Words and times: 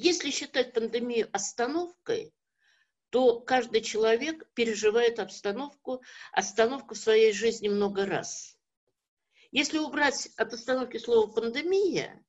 Если 0.00 0.30
считать 0.30 0.74
пандемию 0.74 1.28
остановкой, 1.32 2.32
то 3.10 3.40
каждый 3.40 3.80
человек 3.80 4.48
переживает 4.54 5.18
обстановку, 5.18 6.04
остановку 6.30 6.94
в 6.94 6.98
своей 6.98 7.32
жизни 7.32 7.68
много 7.68 8.06
раз. 8.06 8.56
Если 9.50 9.78
убрать 9.78 10.28
от 10.36 10.52
остановки 10.52 10.98
слово 10.98 11.28
«пандемия», 11.32 12.24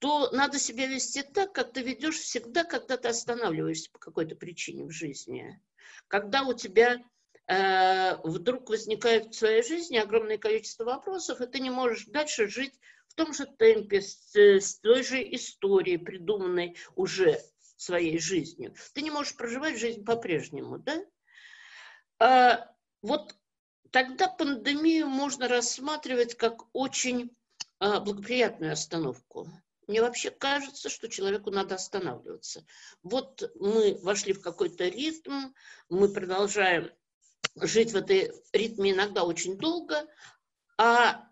то 0.00 0.28
надо 0.32 0.58
себя 0.58 0.88
вести 0.88 1.22
так, 1.22 1.52
как 1.52 1.72
ты 1.72 1.82
ведешь 1.82 2.18
всегда, 2.18 2.64
когда 2.64 2.96
ты 2.96 3.06
останавливаешься 3.06 3.92
по 3.92 4.00
какой-то 4.00 4.34
причине 4.34 4.84
в 4.84 4.90
жизни. 4.90 5.62
Когда 6.08 6.42
у 6.42 6.52
тебя 6.52 7.00
вдруг 7.46 8.70
возникает 8.70 9.26
в 9.26 9.38
своей 9.38 9.62
жизни 9.62 9.98
огромное 9.98 10.38
количество 10.38 10.84
вопросов, 10.84 11.40
и 11.40 11.46
ты 11.46 11.60
не 11.60 11.70
можешь 11.70 12.06
дальше 12.06 12.48
жить 12.48 12.72
в 13.08 13.14
том 13.14 13.32
же 13.32 13.46
темпе, 13.46 14.00
с, 14.00 14.34
с 14.34 14.80
той 14.80 15.02
же 15.02 15.22
историей, 15.22 15.98
придуманной 15.98 16.76
уже 16.96 17.40
своей 17.76 18.18
жизнью. 18.18 18.74
Ты 18.92 19.02
не 19.02 19.10
можешь 19.10 19.36
проживать 19.36 19.78
жизнь 19.78 20.04
по-прежнему, 20.04 20.78
да? 20.78 21.04
А, 22.18 22.68
вот 23.02 23.36
тогда 23.90 24.28
пандемию 24.28 25.06
можно 25.06 25.48
рассматривать 25.48 26.34
как 26.36 26.64
очень 26.72 27.36
а, 27.78 28.00
благоприятную 28.00 28.72
остановку. 28.72 29.48
Мне 29.86 30.00
вообще 30.00 30.30
кажется, 30.30 30.88
что 30.88 31.08
человеку 31.08 31.50
надо 31.50 31.74
останавливаться. 31.74 32.64
Вот 33.02 33.52
мы 33.56 33.98
вошли 34.02 34.32
в 34.32 34.40
какой-то 34.40 34.88
ритм, 34.88 35.52
мы 35.90 36.08
продолжаем 36.08 36.90
жить 37.56 37.92
в 37.92 37.96
этой 37.96 38.32
ритме 38.52 38.92
иногда 38.92 39.24
очень 39.24 39.56
долго, 39.56 40.06
а 40.78 41.28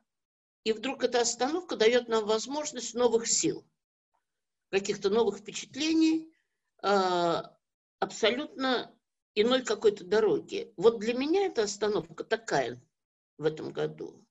и 0.65 0.73
вдруг 0.73 1.05
эта 1.05 1.21
остановка 1.21 1.77
дает 1.77 2.09
нам 2.09 2.25
возможность 2.25 2.95
новых 2.95 3.27
сил, 3.27 3.65
каких-то 4.71 5.11
новых 5.11 5.39
впечатлений, 5.39 6.33
а, 6.83 7.57
абсолютно 7.99 8.95
иной 9.35 9.63
какой-то 9.63 10.05
дороги. 10.05 10.73
Вот 10.77 10.99
для 10.99 11.15
меня 11.15 11.47
эта 11.47 11.63
остановка 11.63 12.25
такая 12.25 12.81
в 13.39 13.45
этом 13.45 13.73
году. 13.73 14.25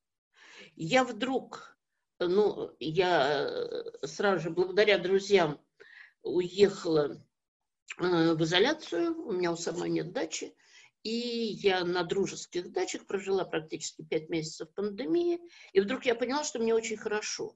Я 0.76 1.04
вдруг, 1.04 1.78
ну, 2.20 2.76
я 2.80 3.84
сразу 4.04 4.44
же 4.44 4.50
благодаря 4.50 5.00
друзьям 5.00 5.60
уехала 6.24 7.22
э, 7.98 8.34
в 8.34 8.44
изоляцию, 8.44 9.28
у 9.28 9.32
меня 9.32 9.52
у 9.52 9.58
самой 9.58 9.90
нет 9.90 10.12
дачи, 10.12 10.56
и 11.04 11.10
я 11.10 11.84
на 11.84 12.04
дружеских 12.04 12.72
дачах 12.72 13.06
прожила 13.06 13.46
практически 13.46 14.04
пять 14.04 14.30
месяцев 14.30 14.70
пандемии, 14.74 15.40
и 15.74 15.82
вдруг 15.82 16.06
я 16.06 16.16
поняла, 16.16 16.44
что 16.44 16.60
мне 16.60 16.74
очень 16.74 16.98
хорошо, 16.98 17.56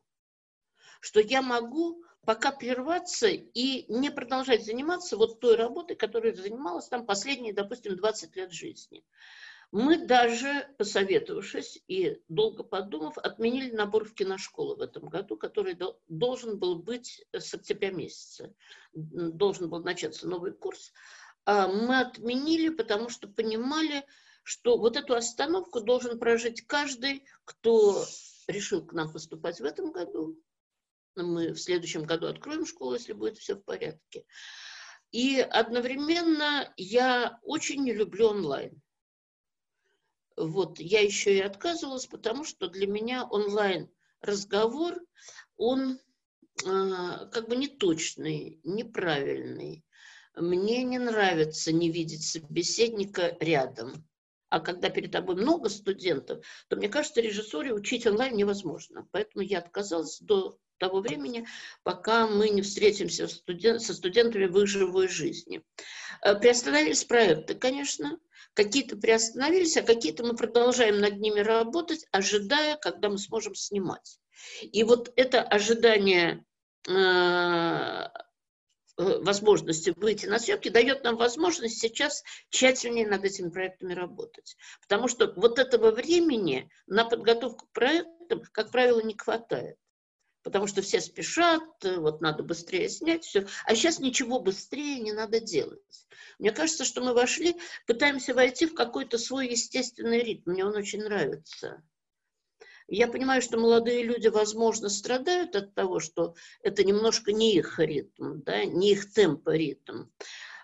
что 0.99 1.19
я 1.19 1.41
могу 1.41 2.03
пока 2.25 2.51
прерваться 2.51 3.27
и 3.27 3.85
не 3.91 4.09
продолжать 4.09 4.65
заниматься 4.65 5.15
вот 5.15 5.39
той 5.39 5.55
работой, 5.55 5.95
которой 5.95 6.33
занималась 6.33 6.87
там 6.87 7.05
последние, 7.05 7.53
допустим, 7.53 7.95
20 7.95 8.35
лет 8.35 8.51
жизни. 8.51 9.05
Мы 9.71 10.05
даже, 10.05 10.73
посоветовавшись 10.77 11.83
и 11.87 12.21
долго 12.29 12.63
подумав, 12.63 13.17
отменили 13.17 13.71
набор 13.71 14.05
в 14.05 14.13
киношколу 14.13 14.75
в 14.75 14.81
этом 14.81 15.09
году, 15.09 15.37
который 15.37 15.77
должен 16.07 16.57
был 16.57 16.79
быть 16.79 17.25
с 17.33 17.53
октября 17.53 17.91
месяца. 17.91 18.53
Должен 18.93 19.69
был 19.69 19.83
начаться 19.83 20.27
новый 20.27 20.53
курс. 20.53 20.93
А 21.45 21.67
мы 21.67 21.99
отменили, 21.99 22.69
потому 22.69 23.09
что 23.09 23.27
понимали, 23.27 24.03
что 24.43 24.77
вот 24.77 24.97
эту 24.97 25.15
остановку 25.15 25.81
должен 25.81 26.19
прожить 26.19 26.65
каждый, 26.65 27.23
кто 27.45 28.03
решил 28.47 28.85
к 28.85 28.93
нам 28.93 29.11
поступать 29.11 29.59
в 29.59 29.63
этом 29.63 29.91
году. 29.91 30.39
Мы 31.15 31.53
в 31.53 31.59
следующем 31.59 32.03
году 32.03 32.27
откроем 32.27 32.65
школу, 32.65 32.93
если 32.93 33.13
будет 33.13 33.37
все 33.37 33.55
в 33.55 33.63
порядке. 33.63 34.25
И 35.11 35.39
одновременно 35.39 36.73
я 36.75 37.39
очень 37.43 37.83
не 37.83 37.93
люблю 37.93 38.29
онлайн. 38.29 38.81
Вот, 40.35 40.79
я 40.79 40.99
еще 40.99 41.37
и 41.37 41.41
отказывалась, 41.41 42.07
потому 42.07 42.43
что 42.43 42.67
для 42.67 42.87
меня 42.87 43.23
онлайн 43.23 43.89
разговор, 44.19 44.99
он 45.55 45.93
э, 45.93 45.99
как 46.65 47.47
бы 47.47 47.55
неточный, 47.55 48.59
неправильный. 48.63 49.84
Мне 50.35 50.83
не 50.83 50.99
нравится 50.99 51.71
не 51.71 51.89
видеть 51.89 52.23
собеседника 52.23 53.37
рядом. 53.39 54.05
А 54.49 54.59
когда 54.59 54.89
перед 54.89 55.11
тобой 55.11 55.35
много 55.35 55.69
студентов, 55.69 56.45
то 56.69 56.75
мне 56.75 56.87
кажется, 56.87 57.21
режиссуре 57.21 57.73
учить 57.73 58.05
онлайн 58.05 58.35
невозможно. 58.35 59.07
Поэтому 59.11 59.43
я 59.43 59.59
отказалась 59.59 60.19
до 60.19 60.57
того 60.77 61.01
времени, 61.01 61.47
пока 61.83 62.27
мы 62.27 62.49
не 62.49 62.61
встретимся 62.61 63.27
студент, 63.27 63.81
со 63.81 63.93
студентами 63.93 64.45
в 64.45 64.59
их 64.59 64.67
живой 64.67 65.07
жизни. 65.07 65.63
Э, 66.21 66.35
приостановились 66.35 67.05
проекты, 67.05 67.55
конечно. 67.55 68.19
Какие-то 68.53 68.97
приостановились, 68.97 69.77
а 69.77 69.81
какие-то 69.81 70.23
мы 70.23 70.35
продолжаем 70.35 70.99
над 70.99 71.19
ними 71.19 71.39
работать, 71.39 72.05
ожидая, 72.11 72.77
когда 72.77 73.09
мы 73.09 73.17
сможем 73.17 73.55
снимать. 73.55 74.19
И 74.61 74.83
вот 74.83 75.11
это 75.15 75.41
ожидание 75.41 76.45
э, 76.87 78.07
возможности 78.97 79.93
выйти 79.95 80.25
на 80.25 80.39
съемки, 80.39 80.69
дает 80.69 81.03
нам 81.03 81.17
возможность 81.17 81.79
сейчас 81.79 82.23
тщательнее 82.49 83.07
над 83.07 83.23
этими 83.23 83.49
проектами 83.49 83.93
работать. 83.93 84.55
Потому 84.81 85.07
что 85.07 85.33
вот 85.35 85.59
этого 85.59 85.91
времени 85.91 86.69
на 86.87 87.05
подготовку 87.05 87.67
к 87.67 87.71
проектам, 87.71 88.43
как 88.51 88.71
правило, 88.71 89.01
не 89.01 89.17
хватает. 89.17 89.77
Потому 90.43 90.67
что 90.67 90.83
все 90.83 91.01
спешат, 91.01 91.63
э, 91.83 91.97
вот 91.97 92.21
надо 92.21 92.43
быстрее 92.43 92.87
снять 92.87 93.23
все. 93.23 93.47
А 93.65 93.73
сейчас 93.73 93.99
ничего 93.99 94.39
быстрее 94.39 94.99
не 94.99 95.11
надо 95.11 95.39
делать. 95.39 96.07
Мне 96.37 96.51
кажется, 96.51 96.85
что 96.85 97.01
мы 97.01 97.13
вошли, 97.13 97.55
пытаемся 97.87 98.33
войти 98.35 98.67
в 98.67 98.75
какой-то 98.75 99.17
свой 99.17 99.49
естественный 99.49 100.19
ритм. 100.19 100.51
Мне 100.51 100.63
он 100.63 100.75
очень 100.75 101.01
нравится. 101.03 101.83
Я 102.87 103.07
понимаю, 103.07 103.41
что 103.41 103.57
молодые 103.57 104.03
люди, 104.03 104.27
возможно, 104.27 104.89
страдают 104.89 105.55
от 105.55 105.73
того, 105.73 105.99
что 105.99 106.35
это 106.61 106.83
немножко 106.83 107.31
не 107.31 107.55
их 107.55 107.79
ритм, 107.79 108.41
да, 108.41 108.63
не 108.65 108.91
их 108.91 109.11
темпо 109.11 109.55
ритм. 109.55 110.05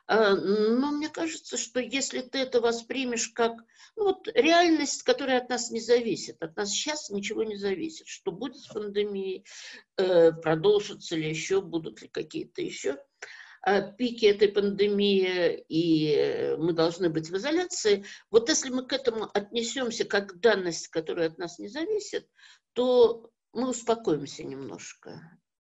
А, 0.08 0.36
но 0.36 0.92
мне 0.92 1.10
кажется, 1.10 1.58
что 1.58 1.80
если 1.80 2.22
ты 2.22 2.40
это 2.40 2.60
воспримешь 2.60 3.30
как 3.30 3.54
ну, 3.96 4.06
вот, 4.06 4.28
реальность, 4.36 5.04
которая 5.04 5.40
от 5.40 5.50
нас 5.50 5.72
не 5.72 5.80
зависит, 5.80 6.42
от 6.44 6.56
нас 6.58 6.70
сейчас 6.70 7.10
ничего 7.10 7.44
не 7.44 7.56
зависит, 7.56 8.08
что 8.08 8.32
будет 8.32 8.58
с 8.58 8.68
пандемией, 8.68 9.46
э, 9.98 10.32
продолжится 10.32 11.16
ли 11.16 11.30
еще, 11.30 11.62
будут 11.62 12.02
ли 12.02 12.08
какие-то 12.08 12.62
еще 12.62 12.98
пике 13.98 14.32
этой 14.32 14.48
пандемии, 14.48 15.64
и 15.70 16.56
мы 16.58 16.74
должны 16.74 17.10
быть 17.10 17.30
в 17.30 17.38
изоляции. 17.38 18.06
Вот 18.30 18.50
если 18.50 18.70
мы 18.70 18.86
к 18.86 18.94
этому 18.94 19.30
отнесемся 19.34 20.06
как 20.06 20.40
данность, 20.40 20.88
которая 20.88 21.30
от 21.30 21.38
нас 21.38 21.60
не 21.60 21.68
зависит, 21.68 22.28
то 22.74 23.30
мы 23.54 23.70
успокоимся 23.70 24.44
немножко. 24.44 25.22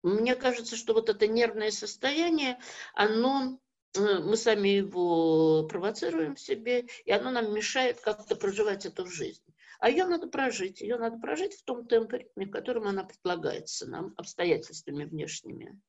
Мне 0.02 0.34
кажется, 0.34 0.76
что 0.76 0.94
вот 0.94 1.08
это 1.08 1.26
нервное 1.26 1.70
состояние, 1.70 2.58
оно 2.94 3.60
э, 3.94 4.18
мы 4.18 4.36
сами 4.36 4.68
его 4.68 5.66
провоцируем 5.68 6.34
в 6.34 6.40
себе, 6.40 6.86
и 7.04 7.12
оно 7.12 7.30
нам 7.30 7.54
мешает 7.54 8.00
как-то 8.00 8.34
проживать 8.34 8.84
эту 8.84 9.06
жизнь. 9.06 9.42
А 9.78 9.90
ее 9.90 10.06
надо 10.06 10.28
прожить, 10.28 10.80
ее 10.80 10.96
надо 10.96 11.18
прожить 11.18 11.54
в 11.54 11.64
том 11.64 11.86
темпе, 11.86 12.28
в 12.36 12.50
котором 12.50 12.86
она 12.86 13.04
предлагается 13.04 13.88
нам 13.88 14.12
обстоятельствами 14.16 15.04
внешними. 15.04 15.80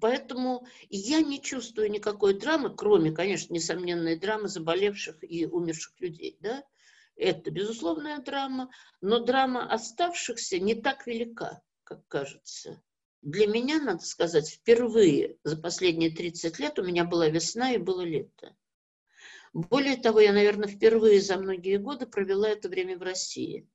Поэтому 0.00 0.66
я 0.90 1.20
не 1.22 1.40
чувствую 1.40 1.90
никакой 1.90 2.38
драмы, 2.38 2.74
кроме, 2.74 3.10
конечно, 3.10 3.52
несомненной 3.52 4.16
драмы 4.16 4.48
заболевших 4.48 5.16
и 5.22 5.46
умерших 5.46 5.98
людей. 6.00 6.36
Да? 6.40 6.62
Это 7.16 7.50
безусловная 7.50 8.18
драма, 8.18 8.70
но 9.00 9.18
драма 9.18 9.70
оставшихся 9.70 10.58
не 10.58 10.74
так 10.74 11.06
велика, 11.06 11.62
как 11.84 12.06
кажется. 12.06 12.82
Для 13.22 13.48
меня, 13.48 13.82
надо 13.82 14.04
сказать, 14.04 14.48
впервые 14.48 15.38
за 15.42 15.56
последние 15.56 16.10
30 16.10 16.58
лет 16.60 16.78
у 16.78 16.84
меня 16.84 17.04
была 17.04 17.28
весна 17.28 17.72
и 17.72 17.78
было 17.78 18.02
лето. 18.02 18.54
Более 19.52 19.96
того, 19.96 20.20
я, 20.20 20.32
наверное, 20.32 20.68
впервые 20.68 21.20
за 21.20 21.38
многие 21.38 21.78
годы 21.78 22.06
провела 22.06 22.48
это 22.48 22.68
время 22.68 22.96
в 22.96 23.02
России. 23.02 23.66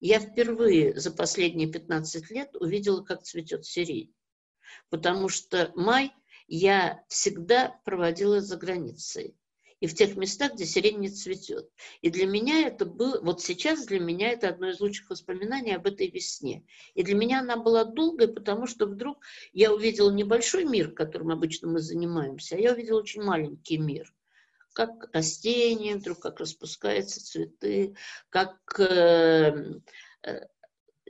Я 0.00 0.18
впервые 0.18 0.98
за 0.98 1.12
последние 1.12 1.70
15 1.70 2.30
лет 2.30 2.56
увидела, 2.56 3.04
как 3.04 3.22
цветет 3.22 3.64
сирень 3.64 4.12
потому 4.90 5.28
что 5.28 5.72
май 5.74 6.12
я 6.46 7.02
всегда 7.08 7.80
проводила 7.84 8.40
за 8.40 8.56
границей. 8.56 9.36
И 9.80 9.88
в 9.88 9.94
тех 9.96 10.14
местах, 10.14 10.54
где 10.54 10.64
сирень 10.64 11.00
не 11.00 11.08
цветет. 11.08 11.68
И 12.02 12.10
для 12.10 12.24
меня 12.24 12.68
это 12.68 12.86
было, 12.86 13.20
вот 13.20 13.42
сейчас 13.42 13.84
для 13.84 13.98
меня 13.98 14.30
это 14.30 14.48
одно 14.48 14.70
из 14.70 14.78
лучших 14.78 15.10
воспоминаний 15.10 15.74
об 15.74 15.88
этой 15.88 16.08
весне. 16.08 16.64
И 16.94 17.02
для 17.02 17.16
меня 17.16 17.40
она 17.40 17.56
была 17.56 17.84
долгой, 17.84 18.28
потому 18.28 18.68
что 18.68 18.86
вдруг 18.86 19.24
я 19.52 19.74
увидела 19.74 20.12
небольшой 20.12 20.66
мир, 20.66 20.92
которым 20.92 21.30
обычно 21.30 21.66
мы 21.66 21.80
занимаемся, 21.80 22.54
а 22.54 22.58
я 22.60 22.72
увидела 22.74 23.00
очень 23.00 23.22
маленький 23.22 23.78
мир 23.78 24.14
как 24.72 25.08
растения, 25.12 25.96
вдруг 25.96 26.20
как 26.20 26.40
распускаются 26.40 27.22
цветы, 27.22 27.94
как 28.30 28.58
э, 28.78 29.80
э, 30.22 30.46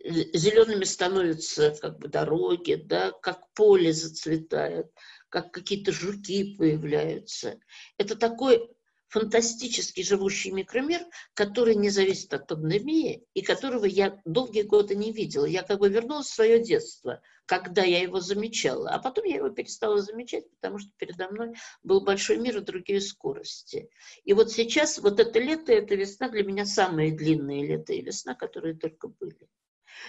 зелеными 0.05 0.85
становятся 0.85 1.77
как 1.81 1.99
бы 1.99 2.09
дороги, 2.09 2.75
да, 2.75 3.13
как 3.13 3.53
поле 3.55 3.93
зацветает, 3.93 4.91
как 5.29 5.53
какие-то 5.53 5.93
жуки 5.93 6.57
появляются. 6.57 7.59
Это 7.99 8.17
такой 8.17 8.69
фантастически 9.09 10.03
живущий 10.03 10.51
микромир, 10.51 11.03
который 11.35 11.75
не 11.75 11.91
зависит 11.91 12.33
от 12.33 12.49
пандемии 12.49 13.27
и 13.35 13.43
которого 13.43 13.85
я 13.85 14.21
долгие 14.25 14.63
годы 14.63 14.97
не 14.97 15.13
видела. 15.13 15.45
Я 15.45 15.63
как 15.63 15.81
бы 15.81 15.91
вернулась 15.91 16.29
в 16.29 16.35
свое 16.35 16.63
детство, 16.63 17.21
когда 17.45 17.83
я 17.83 18.01
его 18.01 18.21
замечала, 18.21 18.89
а 18.89 18.99
потом 18.99 19.27
я 19.27 19.37
его 19.37 19.51
перестала 19.51 20.01
замечать, 20.01 20.51
потому 20.51 20.79
что 20.79 20.91
передо 20.97 21.29
мной 21.29 21.55
был 21.83 22.01
большой 22.01 22.39
мир 22.39 22.57
и 22.57 22.61
другие 22.61 23.03
скорости. 23.03 23.91
И 24.25 24.33
вот 24.33 24.51
сейчас 24.51 24.99
вот 24.99 25.21
это 25.21 25.39
лето, 25.39 25.73
эта 25.73 25.95
весна 25.95 26.31
для 26.31 26.43
меня 26.43 26.65
самые 26.65 27.13
длинные 27.13 27.67
лето 27.67 27.93
и 27.93 28.01
весна, 28.01 28.35
которые 28.35 28.75
только 28.75 29.09
были. 29.09 29.47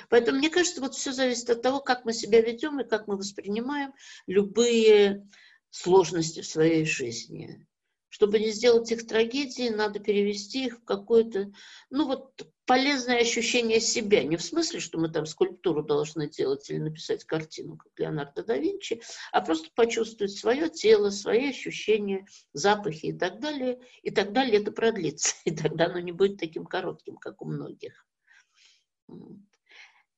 Поэтому 0.10 0.38
мне 0.38 0.50
кажется, 0.50 0.82
вот 0.82 0.96
все 0.96 1.12
зависит 1.12 1.50
от 1.50 1.62
того, 1.62 1.80
как 1.80 2.06
мы 2.06 2.14
себя 2.14 2.42
ведем 2.42 2.80
и 2.80 2.88
как 2.88 3.08
мы 3.08 3.18
воспринимаем 3.18 3.94
любые 4.28 5.28
сложности 5.70 6.42
в 6.42 6.48
своей 6.48 6.86
жизни. 6.86 7.66
Чтобы 8.10 8.40
не 8.40 8.52
сделать 8.52 8.92
их 8.92 9.08
трагедией, 9.08 9.72
надо 9.72 10.00
перевести 10.00 10.68
их 10.68 10.78
в 10.78 10.84
какое-то, 10.84 11.52
ну 11.90 12.06
вот, 12.06 12.48
полезное 12.66 13.22
ощущение 13.22 13.80
себя. 13.80 14.24
Не 14.24 14.38
в 14.38 14.44
смысле, 14.44 14.80
что 14.80 15.00
мы 15.00 15.10
там 15.10 15.26
скульптуру 15.26 15.84
должны 15.84 16.30
делать 16.30 16.70
или 16.70 16.78
написать 16.78 17.24
картину, 17.24 17.78
как 17.78 17.92
Леонардо 17.98 18.44
да 18.44 18.58
Винчи, 18.58 19.02
а 19.32 19.42
просто 19.42 19.70
почувствовать 19.76 20.38
свое 20.38 20.70
тело, 20.70 21.10
свои 21.10 21.50
ощущения, 21.50 22.28
запахи 22.54 23.08
и 23.08 23.14
так 23.14 23.40
далее. 23.40 23.80
И 24.04 24.12
тогда 24.12 24.46
лето 24.46 24.72
продлится, 24.72 25.36
и 25.46 25.52
тогда 25.52 25.86
оно 25.86 26.00
не 26.00 26.12
будет 26.12 26.38
таким 26.38 26.66
коротким, 26.66 27.18
как 27.18 27.42
у 27.42 27.46
многих. 27.46 28.06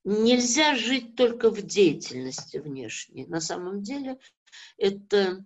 Нельзя 0.06 0.76
жить 0.76 1.16
только 1.16 1.50
в 1.50 1.60
деятельности 1.62 2.58
внешней. 2.58 3.26
На 3.26 3.40
самом 3.40 3.82
деле 3.82 4.20
это 4.78 5.44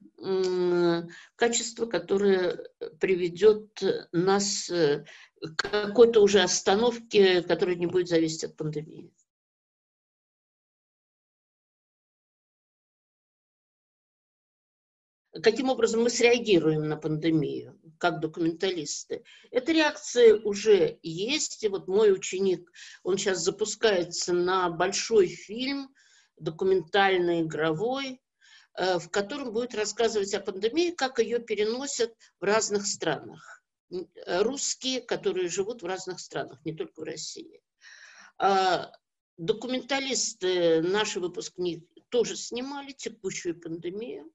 качество, 1.37 1.87
которое 1.87 2.69
приведет 3.01 3.83
нас 4.13 4.69
э, 4.69 5.07
к 5.41 5.63
какой-то 5.63 6.23
уже 6.23 6.43
остановке, 6.43 7.41
которая 7.41 7.77
не 7.77 7.87
будет 7.87 8.09
зависеть 8.09 8.45
от 8.45 8.57
пандемии. 8.57 9.11
Каким 15.43 15.69
образом 15.69 16.03
мы 16.03 16.11
среагируем 16.11 16.89
на 16.89 16.97
пандемию, 16.97 17.79
как 17.99 18.21
документалисты? 18.21 19.23
Эта 19.51 19.73
реакция 19.73 20.35
уже 20.41 20.99
есть. 21.03 21.63
И 21.63 21.69
вот 21.69 21.87
мой 21.87 22.13
ученик, 22.13 22.71
он 23.05 23.17
сейчас 23.17 23.39
запускается 23.39 24.33
на 24.33 24.71
большой 24.71 25.29
фильм, 25.29 25.95
документальный, 26.37 27.43
игровой, 27.43 28.21
Э, 28.81 28.99
в 28.99 29.11
котором 29.11 29.53
будет 29.53 29.75
рассказывать 29.75 30.33
о 30.35 30.41
пандемии, 30.41 30.91
как 30.91 31.19
ее 31.19 31.41
переносят 31.41 32.15
в 32.41 32.45
разных 32.45 32.87
странах. 32.87 33.63
Э, 33.91 34.43
русские, 34.43 35.01
которые 35.01 35.49
живут 35.49 35.83
в 35.83 35.87
разных 35.87 36.21
странах, 36.21 36.65
не 36.65 36.75
только 36.75 37.01
в 37.01 37.05
России. 37.05 37.61
А 38.39 38.93
документалисты, 39.37 40.83
наши 40.83 41.21
выпускники, 41.21 41.87
тоже 42.11 42.37
снимали 42.37 42.93
текущую 42.93 43.61
пандемию. 43.61 44.33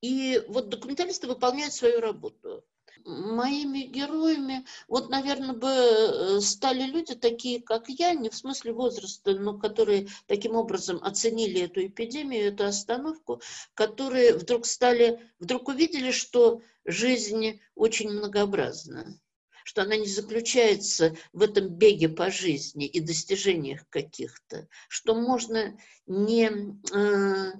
И 0.00 0.42
вот 0.48 0.68
документалисты 0.68 1.26
выполняют 1.26 1.74
свою 1.74 2.00
работу. 2.00 2.64
Моими 3.04 3.80
героями, 3.80 4.66
вот, 4.86 5.08
наверное, 5.08 5.54
бы 5.54 5.68
э, 5.68 6.40
стали 6.40 6.82
люди 6.82 7.14
такие, 7.14 7.62
как 7.62 7.88
я, 7.88 8.12
не 8.12 8.28
в 8.28 8.34
смысле 8.34 8.72
возраста, 8.72 9.34
но 9.34 9.58
которые 9.58 10.08
таким 10.26 10.54
образом 10.54 10.98
оценили 11.02 11.62
эту 11.62 11.86
эпидемию, 11.86 12.48
эту 12.48 12.64
остановку, 12.64 13.40
которые 13.74 14.34
вдруг 14.34 14.66
стали, 14.66 15.30
вдруг 15.38 15.68
увидели, 15.68 16.10
что 16.10 16.60
жизнь 16.84 17.60
очень 17.74 18.10
многообразна 18.10 19.18
что 19.62 19.82
она 19.82 19.96
не 19.96 20.06
заключается 20.06 21.14
в 21.32 21.42
этом 21.42 21.68
беге 21.68 22.08
по 22.08 22.30
жизни 22.30 22.86
и 22.86 22.98
достижениях 22.98 23.88
каких-то, 23.88 24.66
что 24.88 25.14
можно 25.14 25.78
не 26.06 26.50
э, 26.92 27.52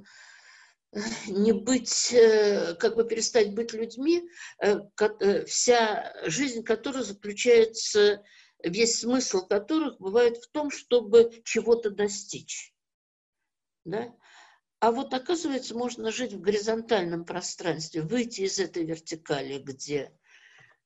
не 1.29 1.53
быть, 1.53 2.13
э, 2.13 2.75
как 2.75 2.97
бы 2.97 3.07
перестать 3.07 3.55
быть 3.55 3.73
людьми, 3.73 4.29
э, 4.61 4.81
э, 4.99 5.45
вся 5.45 6.13
жизнь 6.25 6.65
которой 6.65 7.05
заключается, 7.05 8.25
весь 8.63 9.01
смысл 9.01 9.47
которых 9.47 9.99
бывает 9.99 10.37
в 10.39 10.51
том, 10.51 10.71
чтобы 10.71 11.43
чего-то 11.45 11.91
достичь. 11.91 12.75
Да? 13.85 14.15
А 14.81 14.93
вот 14.93 15.15
оказывается, 15.15 15.75
можно 15.75 16.11
жить 16.11 16.33
в 16.33 16.41
горизонтальном 16.41 17.25
пространстве, 17.25 18.03
выйти 18.03 18.43
из 18.43 18.59
этой 18.59 18.85
вертикали, 18.85 19.59
где 19.59 20.13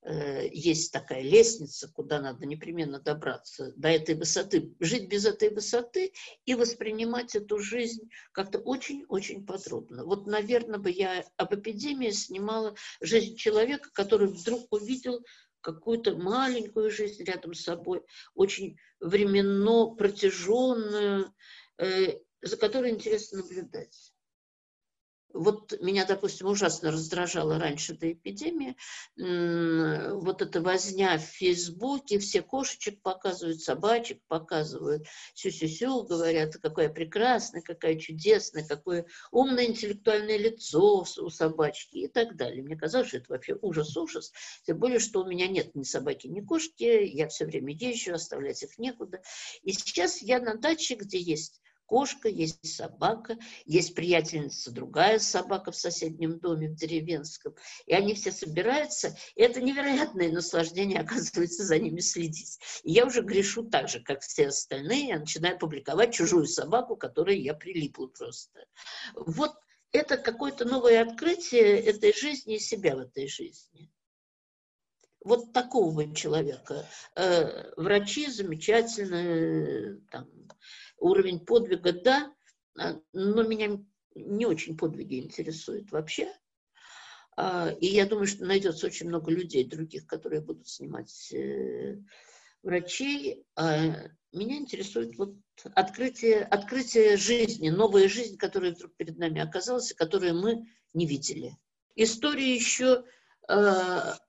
есть 0.07 0.93
такая 0.93 1.23
лестница, 1.23 1.89
куда 1.89 2.21
надо 2.21 2.45
непременно 2.47 3.01
добраться 3.01 3.73
до 3.77 3.89
этой 3.89 4.15
высоты, 4.15 4.75
жить 4.79 5.09
без 5.09 5.25
этой 5.25 5.49
высоты 5.49 6.13
и 6.45 6.55
воспринимать 6.55 7.35
эту 7.35 7.59
жизнь 7.59 8.11
как-то 8.33 8.59
очень-очень 8.59 9.47
подробно. 9.47 10.05
Вот, 10.05 10.27
наверное, 10.27 10.79
бы 10.79 10.91
я 10.91 11.25
об 11.37 11.55
эпидемии 11.55 12.11
снимала 12.11 12.75
жизнь 13.01 13.37
человека, 13.37 13.89
который 13.95 14.29
вдруг 14.29 14.71
увидел 14.71 15.25
какую-то 15.63 16.15
маленькую 16.17 16.91
жизнь 16.91 17.25
рядом 17.25 17.55
с 17.55 17.63
собой, 17.63 18.03
очень 18.35 18.77
временно 19.01 19.95
протяженную, 19.95 21.33
э, 21.79 22.19
за 22.43 22.57
которой 22.59 22.91
интересно 22.91 23.39
наблюдать. 23.39 24.14
Вот 25.35 25.79
меня, 25.81 26.07
допустим, 26.07 26.47
ужасно 26.47 26.93
раздражало 26.93 27.59
раньше 27.59 27.95
до 27.95 28.13
эпидемии 28.13 28.77
вот 29.17 30.41
эта 30.43 30.61
возня 30.61 31.19
в 31.19 31.23
Фейсбуке, 31.23 32.21
все 32.21 32.41
кошечек 32.41 33.03
показывают, 33.03 33.61
собачек 33.61 34.21
показывают, 34.29 35.07
сю-сю-сю, 35.35 36.05
говорят, 36.05 36.57
какая 36.63 36.89
прекрасная, 36.89 37.63
какая 37.63 37.99
чудесная, 37.99 38.65
какое 38.65 39.07
умное 39.33 39.67
интеллектуальное 39.67 40.39
лицо 40.39 41.05
у 41.19 41.31
собачки 41.31 41.99
и 41.99 42.09
так 42.09 42.37
далее. 42.37 42.63
Мне 42.63 42.77
казалось, 42.77 43.09
что 43.09 43.17
это 43.19 43.33
вообще 43.33 43.57
ужас-ужас, 43.61 44.33
тем 44.65 44.79
более, 44.79 45.01
что 45.01 45.23
у 45.23 45.27
меня 45.27 45.49
нет 45.49 45.75
ни 45.75 45.83
собаки, 45.83 46.29
ни 46.29 46.41
кошки, 46.43 46.85
я 46.85 47.27
все 47.29 47.45
время 47.45 47.75
езжу, 47.75 48.15
оставлять 48.15 48.63
их 48.63 48.79
некуда. 48.79 49.21
И 49.63 49.73
сейчас 49.73 50.23
я 50.23 50.39
на 50.39 50.55
даче, 50.55 50.95
где 50.95 51.19
есть 51.19 51.61
кошка, 51.87 52.29
есть 52.29 52.75
собака, 52.75 53.37
есть 53.65 53.95
приятельница, 53.95 54.71
другая 54.71 55.19
собака 55.19 55.71
в 55.71 55.77
соседнем 55.77 56.39
доме, 56.39 56.69
в 56.69 56.75
деревенском. 56.75 57.55
И 57.87 57.95
они 57.95 58.15
все 58.15 58.33
собираются. 58.33 59.17
И 59.35 59.43
это 59.43 59.61
невероятное 59.61 60.31
наслаждение, 60.31 61.01
оказывается, 61.01 61.65
за 61.65 61.79
ними 61.79 62.01
следить. 62.01 62.59
И 62.83 62.93
я 62.93 63.07
уже 63.07 63.23
грешу 63.23 63.65
так 63.65 63.89
же, 63.89 64.01
как 64.01 64.23
все 64.23 64.49
остальные. 64.49 65.09
Я 65.09 65.19
начинаю 65.19 65.59
публиковать 65.59 66.15
чужую 66.15 66.47
собаку, 66.47 66.97
которой 66.97 67.39
я 67.39 67.55
прилипла 67.55 68.07
просто. 68.09 68.67
Вот 69.15 69.53
это 69.93 70.17
какое-то 70.17 70.65
новое 70.65 71.03
открытие 71.03 71.81
этой 71.81 72.13
жизни 72.13 72.57
и 72.57 72.61
себя 72.61 72.97
в 72.97 73.01
этой 73.01 73.29
жизни 73.29 73.91
вот 75.25 75.53
такого 75.53 76.15
человека. 76.15 76.87
Э, 77.17 77.73
врачи 77.77 78.31
замечательные, 78.31 80.01
там, 80.11 80.29
уровень 81.05 81.41
подвига, 81.41 81.93
да, 81.93 82.35
а, 82.79 82.99
но 83.13 83.43
меня 83.43 83.79
не 84.15 84.47
очень 84.47 84.77
подвиги 84.77 85.21
интересуют 85.21 85.93
вообще. 85.93 86.33
А, 87.37 87.71
и 87.81 87.87
я 87.87 88.07
думаю, 88.07 88.27
что 88.27 88.45
найдется 88.45 88.87
очень 88.87 89.09
много 89.09 89.31
людей 89.31 89.65
других, 89.65 90.07
которые 90.07 90.41
будут 90.41 90.69
снимать 90.69 91.33
э, 91.33 91.99
врачей. 92.63 93.45
А 93.57 94.09
меня 94.33 94.57
интересует 94.57 95.17
вот 95.19 95.37
открытие, 95.75 96.43
открытие 96.43 97.17
жизни, 97.17 97.69
новая 97.69 98.09
жизнь, 98.09 98.39
которая 98.39 98.73
вдруг 98.73 98.95
перед 98.97 99.19
нами 99.19 99.41
оказалась, 99.41 99.91
и 99.91 99.97
которую 99.97 100.41
мы 100.41 100.67
не 100.95 101.07
видели. 101.07 101.57
История 101.97 102.55
еще 102.55 103.05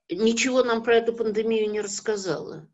ничего 0.10 0.64
нам 0.64 0.84
про 0.84 0.98
эту 0.98 1.14
пандемию 1.14 1.72
не 1.72 1.80
рассказала. 1.80 2.70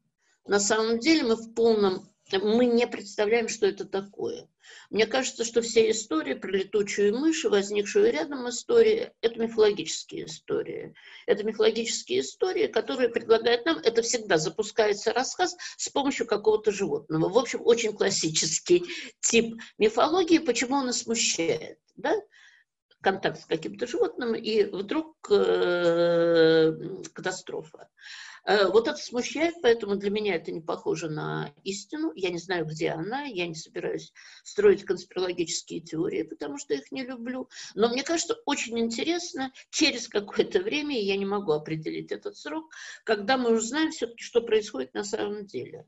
На 0.46 0.60
самом 0.60 1.00
деле 1.00 1.24
мы 1.24 1.36
в 1.36 1.54
полном 1.54 2.11
мы 2.32 2.66
не 2.66 2.88
представляем, 2.88 3.48
что 3.48 3.66
это 3.68 3.86
такое. 3.86 4.48
Мне 4.90 5.06
кажется, 5.06 5.44
что 5.44 5.62
все 5.62 5.90
истории 5.92 6.34
про 6.34 6.50
летучую 6.52 7.18
мышь, 7.18 7.44
возникшую 7.44 8.12
рядом 8.12 8.48
истории, 8.50 9.12
это 9.22 9.40
мифологические 9.40 10.26
истории. 10.26 10.94
Это 11.26 11.44
мифологические 11.44 12.22
истории, 12.22 12.68
которые 12.68 13.10
предлагают 13.10 13.66
нам, 13.66 13.78
это 13.78 14.02
всегда 14.02 14.38
запускается 14.38 15.14
рассказ 15.14 15.56
с 15.78 15.90
помощью 15.90 16.26
какого-то 16.26 16.72
животного. 16.72 17.30
В 17.30 17.38
общем, 17.38 17.62
очень 17.64 17.94
классический 17.94 18.84
тип 19.20 19.56
мифологии. 19.78 20.40
Почему 20.40 20.76
он 20.76 20.88
нас 20.88 21.00
смущает? 21.00 21.80
Да? 21.96 22.16
контакт 23.02 23.42
с 23.42 23.46
каким-то 23.46 23.88
животным, 23.88 24.36
и 24.36 24.64
вдруг 24.64 25.16
э, 25.32 26.72
катастрофа. 27.14 27.90
Э, 28.44 28.68
вот 28.68 28.88
это 28.88 28.98
смущает, 28.98 29.56
поэтому 29.62 29.96
для 29.96 30.10
меня 30.10 30.36
это 30.36 30.52
не 30.52 30.62
похоже 30.62 31.10
на 31.10 31.54
истину. 31.64 32.12
Я 32.16 32.30
не 32.32 32.40
знаю, 32.40 32.66
где 32.66 32.90
она, 32.90 33.24
я 33.24 33.48
не 33.48 33.56
собираюсь 33.56 34.12
строить 34.44 34.84
конспирологические 34.84 35.82
теории, 35.82 36.24
потому 36.24 36.58
что 36.58 36.74
их 36.74 36.92
не 36.92 37.04
люблю. 37.04 37.50
Но 37.76 37.90
мне 37.90 38.04
кажется, 38.04 38.36
очень 38.46 38.80
интересно, 38.80 39.52
через 39.70 40.08
какое-то 40.08 40.60
время, 40.60 41.00
я 41.00 41.18
не 41.18 41.26
могу 41.26 41.52
определить 41.52 42.12
этот 42.12 42.36
срок, 42.36 42.72
когда 43.04 43.38
мы 43.38 43.56
узнаем 43.56 43.92
все-таки, 43.92 44.24
что 44.24 44.42
происходит 44.42 44.94
на 44.94 45.04
самом 45.04 45.46
деле. 45.46 45.86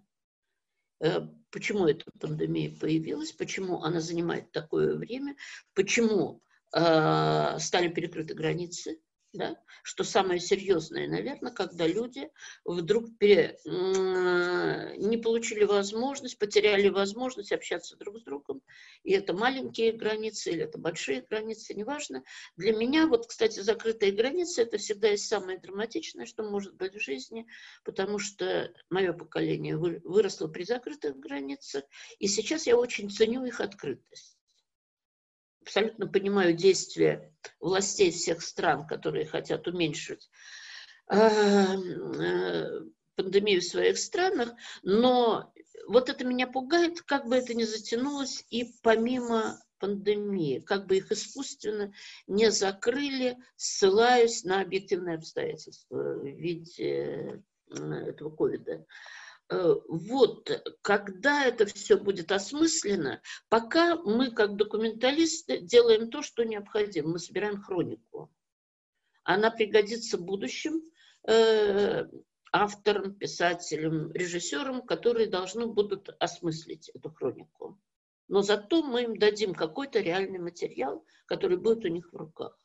Э, 1.00 1.22
почему 1.50 1.88
эта 1.88 2.06
пандемия 2.20 2.78
появилась, 2.78 3.32
почему 3.32 3.82
она 3.82 4.00
занимает 4.00 4.52
такое 4.52 4.96
время, 4.96 5.36
почему 5.74 6.44
э, 6.72 7.58
стали 7.60 7.88
перекрыты 7.88 8.36
границы, 8.36 9.00
да? 9.34 9.58
что 9.84 10.04
самое 10.04 10.40
серьезное, 10.40 11.08
наверное, 11.08 11.52
когда 11.52 11.86
люди 11.86 12.30
вдруг 12.64 13.18
пере, 13.18 13.60
не 13.66 15.18
получили 15.18 15.66
возможность, 15.66 16.38
потеряли 16.38 16.88
возможность 16.90 17.52
общаться 17.52 17.98
друг 17.98 18.20
с 18.20 18.24
другом. 18.24 18.62
И 19.04 19.12
это 19.12 19.34
маленькие 19.34 19.92
границы 19.92 20.52
или 20.52 20.64
это 20.64 20.78
большие 20.78 21.22
границы, 21.22 21.74
неважно. 21.74 22.24
Для 22.56 22.74
меня, 22.74 23.08
вот, 23.08 23.28
кстати, 23.28 23.60
закрытые 23.60 24.14
границы, 24.14 24.62
это 24.62 24.78
всегда 24.78 25.10
есть 25.10 25.28
самое 25.28 25.60
драматичное, 25.60 26.26
что 26.26 26.44
может 26.44 26.76
быть 26.76 26.96
в 26.96 27.02
жизни, 27.02 27.46
потому 27.84 28.20
что 28.20 28.72
мое 28.90 29.14
поколение 29.14 29.76
выросло 29.76 30.48
при 30.48 30.64
закрытых 30.64 31.18
границах, 31.18 31.84
и 32.20 32.28
сейчас 32.28 32.68
я 32.68 32.78
очень 32.78 33.10
ценю 33.10 33.46
их 33.46 33.60
открытость 33.60 34.38
абсолютно 35.64 36.08
понимаю 36.08 36.54
действия 36.54 37.34
властей 37.60 38.12
всех 38.12 38.42
стран, 38.42 38.86
которые 38.86 39.26
хотят 39.26 39.68
уменьшить 39.68 40.30
э, 41.10 41.18
э, 41.18 42.82
пандемию 43.16 43.62
в 43.62 43.66
своих 43.66 43.98
странах, 43.98 44.52
но 44.84 45.52
вот 45.88 46.10
это 46.10 46.26
меня 46.26 46.48
пугает, 46.48 47.02
как 47.02 47.28
бы 47.28 47.36
это 47.36 47.54
ни 47.54 47.64
затянулось, 47.64 48.46
и 48.50 48.74
помимо 48.82 49.60
пандемии, 49.80 50.60
как 50.60 50.88
бы 50.88 50.98
их 50.98 51.12
искусственно 51.12 51.94
не 52.28 52.52
закрыли, 52.52 53.38
ссылаясь 53.56 54.44
на 54.44 54.62
объективные 54.62 55.16
обстоятельства 55.16 55.96
в 55.96 56.26
виде 56.26 57.42
э, 57.70 57.82
этого 57.82 58.30
ковида. 58.30 58.86
Э, 59.54 59.76
вот, 59.88 60.50
когда 60.82 61.46
это 61.46 61.66
все 61.68 61.98
будет 61.98 62.32
осмысленно, 62.32 63.22
пока 63.50 63.96
мы, 63.98 64.32
как 64.32 64.56
документалисты, 64.56 65.60
делаем 65.60 66.10
то, 66.10 66.24
что 66.24 66.44
необходимо. 66.44 67.12
Мы 67.12 67.20
собираем 67.20 67.62
хронику. 67.62 68.34
Она 69.24 69.52
пригодится 69.52 70.18
будущим 70.18 70.82
э, 71.28 72.06
авторам, 72.52 73.14
писателям, 73.14 74.12
режиссерам, 74.12 74.82
которые 74.82 75.28
должны 75.28 75.68
будут 75.68 76.10
осмыслить 76.20 76.90
эту 76.90 77.12
хронику. 77.12 77.80
Но 78.28 78.42
зато 78.42 78.82
мы 78.82 79.04
им 79.04 79.20
дадим 79.20 79.54
какой-то 79.54 80.00
реальный 80.00 80.40
материал, 80.40 81.06
который 81.28 81.58
будет 81.58 81.86
у 81.86 81.90
них 81.90 82.12
в 82.12 82.16
руках. 82.16 82.58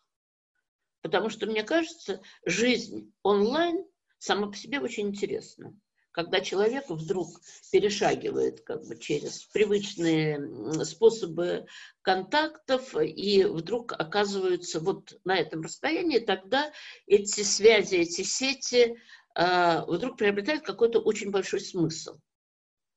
Потому 1.02 1.28
что, 1.28 1.46
мне 1.46 1.64
кажется, 1.64 2.22
жизнь 2.44 3.12
онлайн 3.22 3.84
сама 4.18 4.48
по 4.48 4.56
себе 4.56 4.80
очень 4.80 5.08
интересна 5.08 5.78
когда 6.18 6.40
человек 6.40 6.86
вдруг 6.88 7.28
перешагивает 7.70 8.62
как 8.62 8.84
бы 8.88 8.96
через 8.98 9.44
привычные 9.44 10.84
способы 10.84 11.66
контактов 12.02 12.92
и 13.00 13.44
вдруг 13.44 13.92
оказывается 13.92 14.80
вот 14.80 15.16
на 15.22 15.38
этом 15.38 15.62
расстоянии, 15.62 16.18
тогда 16.18 16.72
эти 17.06 17.42
связи, 17.42 17.98
эти 17.98 18.22
сети 18.22 18.96
э, 19.36 19.84
вдруг 19.86 20.16
приобретают 20.16 20.64
какой-то 20.64 20.98
очень 20.98 21.30
большой 21.30 21.60
смысл. 21.60 22.18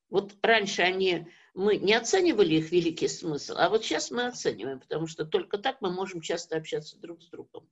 Вот 0.09 0.33
раньше 0.41 0.81
они, 0.81 1.27
мы 1.53 1.77
не 1.77 1.93
оценивали 1.93 2.55
их 2.55 2.71
великий 2.71 3.07
смысл, 3.07 3.53
а 3.55 3.69
вот 3.69 3.85
сейчас 3.85 4.09
мы 4.09 4.25
оцениваем, 4.25 4.79
потому 4.79 5.05
что 5.05 5.25
только 5.25 5.59
так 5.59 5.79
мы 5.81 5.91
можем 5.91 6.21
часто 6.21 6.57
общаться 6.57 6.97
друг 6.97 7.21
с 7.21 7.27
другом 7.27 7.69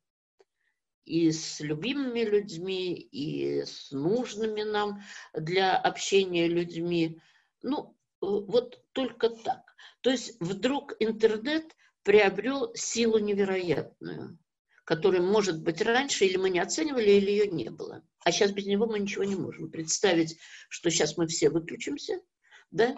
и 1.09 1.31
с 1.31 1.59
любимыми 1.59 2.21
людьми, 2.21 2.93
и 2.93 3.63
с 3.63 3.91
нужными 3.91 4.61
нам 4.61 5.01
для 5.33 5.75
общения 5.75 6.47
людьми. 6.47 7.19
Ну, 7.63 7.97
вот 8.21 8.83
только 8.91 9.29
так. 9.29 9.75
То 10.01 10.11
есть 10.11 10.39
вдруг 10.39 10.95
интернет 10.99 11.75
приобрел 12.03 12.71
силу 12.75 13.17
невероятную, 13.17 14.37
которая, 14.85 15.21
может 15.21 15.63
быть, 15.63 15.81
раньше 15.81 16.25
или 16.25 16.37
мы 16.37 16.51
не 16.51 16.59
оценивали, 16.59 17.09
или 17.09 17.31
ее 17.31 17.47
не 17.47 17.71
было. 17.71 18.03
А 18.23 18.31
сейчас 18.31 18.51
без 18.51 18.67
него 18.67 18.85
мы 18.85 18.99
ничего 18.99 19.23
не 19.23 19.35
можем. 19.35 19.71
Представить, 19.71 20.37
что 20.69 20.91
сейчас 20.91 21.17
мы 21.17 21.25
все 21.25 21.49
выключимся, 21.49 22.21
да, 22.69 22.95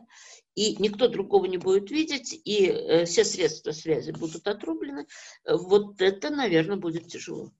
и 0.53 0.75
никто 0.83 1.07
другого 1.07 1.45
не 1.45 1.57
будет 1.57 1.89
видеть, 1.91 2.33
и 2.43 2.65
э, 2.65 3.05
все 3.05 3.23
средства 3.23 3.71
связи 3.71 4.11
будут 4.11 4.45
отрублены, 4.49 5.07
вот 5.45 6.01
это, 6.01 6.29
наверное, 6.29 6.75
будет 6.75 7.07
тяжело. 7.07 7.53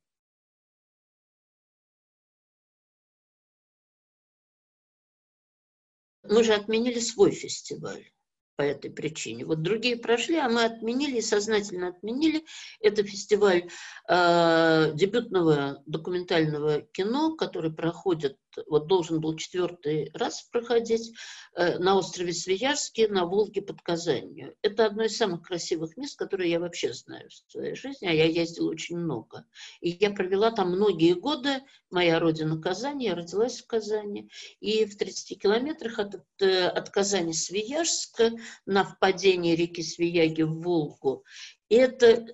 Мы 6.32 6.44
же 6.46 6.54
отменили 6.54 7.00
свой 7.00 7.32
фестиваль 7.32 8.10
по 8.55 8.62
этой 8.62 8.91
причине. 8.91 9.46
Вот 9.46 9.62
другие 9.62 9.98
прошли, 9.98 10.38
а 10.38 10.50
мы 10.50 10.65
отменили, 10.65 11.20
сознательно 11.20 11.89
отменили. 11.89 12.43
Это 12.79 13.03
фестиваль 13.03 13.70
э, 14.08 14.91
дебютного 14.93 15.81
документального 15.86 16.81
кино, 16.81 17.36
который 17.36 17.74
проходит 17.74 18.38
вот 18.67 18.88
должен 18.88 19.20
был 19.20 19.36
четвертый 19.36 20.12
раз 20.13 20.43
проходить 20.51 21.13
э, 21.55 21.77
на 21.79 21.98
острове 21.98 22.34
Свияжске, 22.34 23.08
на 23.08 23.25
Волге 23.25 23.62
под 23.62 23.81
Казанью. 23.81 24.55
Это 24.62 24.86
одно 24.86 25.03
из 25.03 25.17
самых 25.17 25.43
красивых 25.43 25.98
мест, 25.98 26.17
которые 26.17 26.51
я 26.51 26.60
вообще 26.60 26.93
знаю 26.93 27.29
в 27.29 27.51
своей 27.51 27.75
жизни, 27.75 28.08
а 28.08 28.13
я 28.13 28.25
ездила 28.25 28.70
очень 28.70 28.98
много. 28.98 29.46
И 29.79 29.89
я 29.89 30.12
провела 30.12 30.51
там 30.51 30.72
многие 30.72 31.13
годы, 31.13 31.62
моя 31.89 32.20
родина 32.20 32.60
Казань, 32.60 33.03
я 33.03 33.15
родилась 33.15 33.62
в 33.62 33.67
Казани, 33.67 34.29
и 34.60 34.86
в 34.86 34.98
30 34.98 35.41
километрах 35.41 36.00
от, 36.00 36.15
э, 36.41 36.67
от 36.67 36.89
Казани 36.89 37.34
Свияжска 37.34 38.31
на 38.66 38.84
впадении 38.84 39.56
реки 39.56 39.82
Свияги 39.82 40.42
в 40.44 40.62
Волгу. 40.62 41.24
И 41.70 41.76
это 41.76 42.26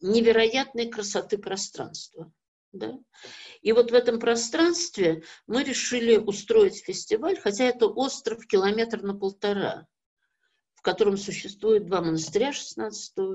невероятной 0.00 0.88
красоты 0.88 1.38
пространства. 1.38 2.32
Да? 2.72 2.98
И 3.62 3.72
вот 3.72 3.90
в 3.90 3.94
этом 3.94 4.20
пространстве 4.20 5.22
мы 5.46 5.64
решили 5.64 6.16
устроить 6.16 6.84
фестиваль, 6.84 7.38
хотя 7.38 7.64
это 7.64 7.86
остров 7.86 8.46
километр 8.46 9.02
на 9.02 9.14
полтора, 9.14 9.86
в 10.74 10.82
котором 10.82 11.16
существует 11.16 11.86
два 11.86 12.02
монастыря 12.02 12.50
XVI 12.50 12.90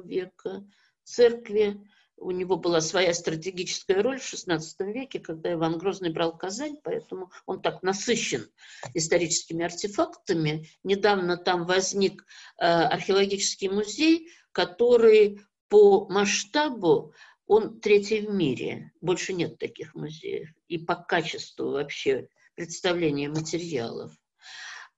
века, 0.06 0.66
церкви. 1.04 1.82
У 2.24 2.32
него 2.32 2.56
была 2.56 2.80
своя 2.80 3.13
стратегическая 3.13 4.01
роль 4.01 4.20
в 4.20 4.34
XVI 4.34 4.62
веке, 4.80 5.20
когда 5.20 5.51
Иван 5.51 5.77
Грозный 5.77 6.12
брал 6.12 6.38
Казань, 6.38 6.77
поэтому 6.82 7.32
он 7.46 7.62
так 7.62 7.84
насыщен 7.84 8.48
историческими 8.94 9.65
артефактами. 9.65 10.70
Недавно 10.84 11.36
там 11.36 11.65
возник 11.65 12.25
э, 12.58 12.65
археологический 12.65 13.68
музей, 13.68 14.30
который 14.53 15.42
по 15.68 16.08
масштабу 16.08 17.13
он 17.46 17.82
третий 17.82 18.22
в 18.22 18.30
мире. 18.30 18.94
Больше 19.01 19.34
нет 19.34 19.58
таких 19.60 19.94
музеев. 19.94 20.50
И 20.70 20.77
по 20.77 20.96
качеству 20.96 21.72
вообще 21.72 22.30
представления 22.56 23.27
материалов. 23.27 24.13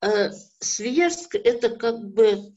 Э, 0.01 0.29
Свияжск– 0.59 1.33
это 1.43 1.69
как 1.69 2.07
бы 2.07 2.53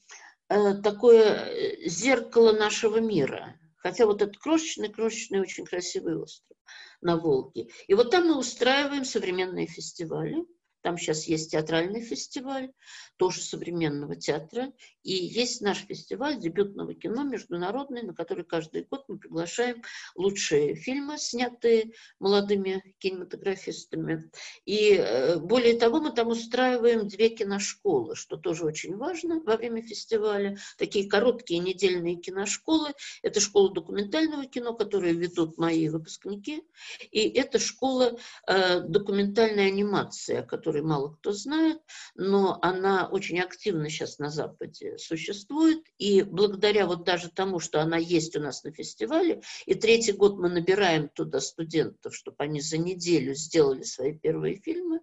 э, 0.50 0.74
такое 0.82 1.78
зеркало 1.86 2.52
нашего 2.52 2.98
мира. 2.98 3.58
Хотя 3.78 4.06
вот 4.06 4.22
этот 4.22 4.38
крошечный, 4.38 4.92
крошечный, 4.92 5.40
очень 5.40 5.64
красивый 5.64 6.16
остров 6.16 6.56
на 7.00 7.16
Волге. 7.16 7.68
И 7.86 7.94
вот 7.94 8.10
там 8.10 8.26
мы 8.28 8.38
устраиваем 8.38 9.04
современные 9.04 9.66
фестивали– 9.66 10.44
там 10.82 10.96
сейчас 10.96 11.24
есть 11.24 11.50
театральный 11.52 12.02
фестиваль, 12.02 12.70
тоже 13.18 13.40
современного 13.40 14.16
театра. 14.16 14.72
И 15.02 15.12
есть 15.12 15.60
наш 15.60 15.78
фестиваль 15.78 16.38
дебютного 16.38 16.94
кино 16.94 17.24
международный, 17.24 18.02
на 18.02 18.14
который 18.14 18.44
каждый 18.44 18.84
год 18.84 19.04
мы 19.08 19.18
приглашаем 19.18 19.82
лучшие 20.14 20.74
фильмы, 20.74 21.18
снятые 21.18 21.92
молодыми 22.20 22.94
кинематографистами. 22.98 24.30
И 24.64 24.94
э, 24.94 25.38
более 25.38 25.76
того, 25.78 26.00
мы 26.00 26.12
там 26.12 26.28
устраиваем 26.28 27.08
две 27.08 27.30
киношколы, 27.30 28.14
что 28.14 28.36
тоже 28.36 28.64
очень 28.64 28.96
важно 28.96 29.40
во 29.40 29.56
время 29.56 29.82
фестиваля. 29.82 30.56
Такие 30.78 31.08
короткие 31.08 31.60
недельные 31.60 32.16
киношколы. 32.16 32.94
Это 33.22 33.40
школа 33.40 33.72
документального 33.72 34.46
кино, 34.46 34.74
которую 34.74 35.18
ведут 35.18 35.58
мои 35.58 35.88
выпускники. 35.88 36.62
И 37.10 37.28
это 37.30 37.58
школа 37.58 38.16
э, 38.46 38.80
документальной 38.80 39.66
анимации, 39.66 40.36
о 40.36 40.42
которой 40.42 40.67
которой 40.68 40.82
мало 40.82 41.08
кто 41.14 41.32
знает, 41.32 41.80
но 42.14 42.58
она 42.60 43.08
очень 43.08 43.40
активно 43.40 43.88
сейчас 43.88 44.18
на 44.18 44.28
Западе 44.28 44.98
существует. 44.98 45.82
И 45.96 46.22
благодаря 46.22 46.86
вот 46.86 47.04
даже 47.04 47.30
тому, 47.30 47.58
что 47.58 47.80
она 47.80 47.96
есть 47.96 48.36
у 48.36 48.40
нас 48.40 48.64
на 48.64 48.72
фестивале, 48.72 49.40
и 49.64 49.74
третий 49.74 50.12
год 50.12 50.36
мы 50.36 50.50
набираем 50.50 51.08
туда 51.08 51.40
студентов, 51.40 52.14
чтобы 52.14 52.36
они 52.38 52.60
за 52.60 52.76
неделю 52.76 53.34
сделали 53.34 53.82
свои 53.82 54.12
первые 54.12 54.56
фильмы, 54.56 55.00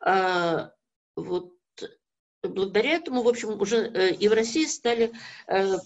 а, 0.00 0.72
вот 1.16 1.52
благодаря 2.42 2.94
этому, 2.94 3.22
в 3.22 3.28
общем, 3.28 3.60
уже 3.60 3.76
э, 3.76 4.14
и 4.14 4.28
в 4.28 4.32
России 4.32 4.66
стали 4.66 5.12
э, 5.46 5.76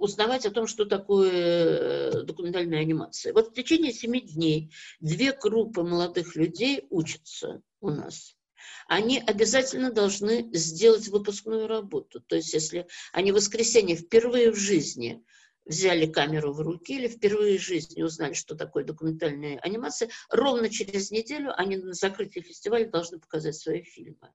узнавать 0.00 0.46
о 0.46 0.50
том, 0.50 0.66
что 0.66 0.86
такое 0.86 1.30
э, 1.30 2.22
документальная 2.22 2.80
анимация. 2.80 3.32
Вот 3.32 3.48
в 3.48 3.52
течение 3.52 3.92
семи 3.92 4.20
дней 4.20 4.72
две 5.00 5.32
группы 5.32 5.82
молодых 5.82 6.34
людей 6.36 6.86
учатся 6.90 7.60
у 7.80 7.90
нас. 7.90 8.37
Они 8.86 9.18
обязательно 9.18 9.90
должны 9.92 10.48
сделать 10.52 11.08
выпускную 11.08 11.66
работу. 11.66 12.20
То 12.20 12.36
есть, 12.36 12.52
если 12.52 12.86
они 13.12 13.32
в 13.32 13.36
воскресенье 13.36 13.96
впервые 13.96 14.50
в 14.50 14.56
жизни 14.56 15.22
взяли 15.64 16.06
камеру 16.06 16.52
в 16.52 16.60
руки 16.60 16.96
или 16.96 17.08
впервые 17.08 17.58
в 17.58 17.62
жизни 17.62 18.02
узнали, 18.02 18.32
что 18.32 18.56
такое 18.56 18.84
документальная 18.84 19.58
анимация, 19.58 20.10
ровно 20.30 20.70
через 20.70 21.10
неделю 21.10 21.52
они 21.58 21.76
на 21.76 21.92
закрытии 21.92 22.40
фестиваля 22.40 22.88
должны 22.88 23.20
показать 23.20 23.56
свои 23.56 23.82
фильмы. 23.82 24.32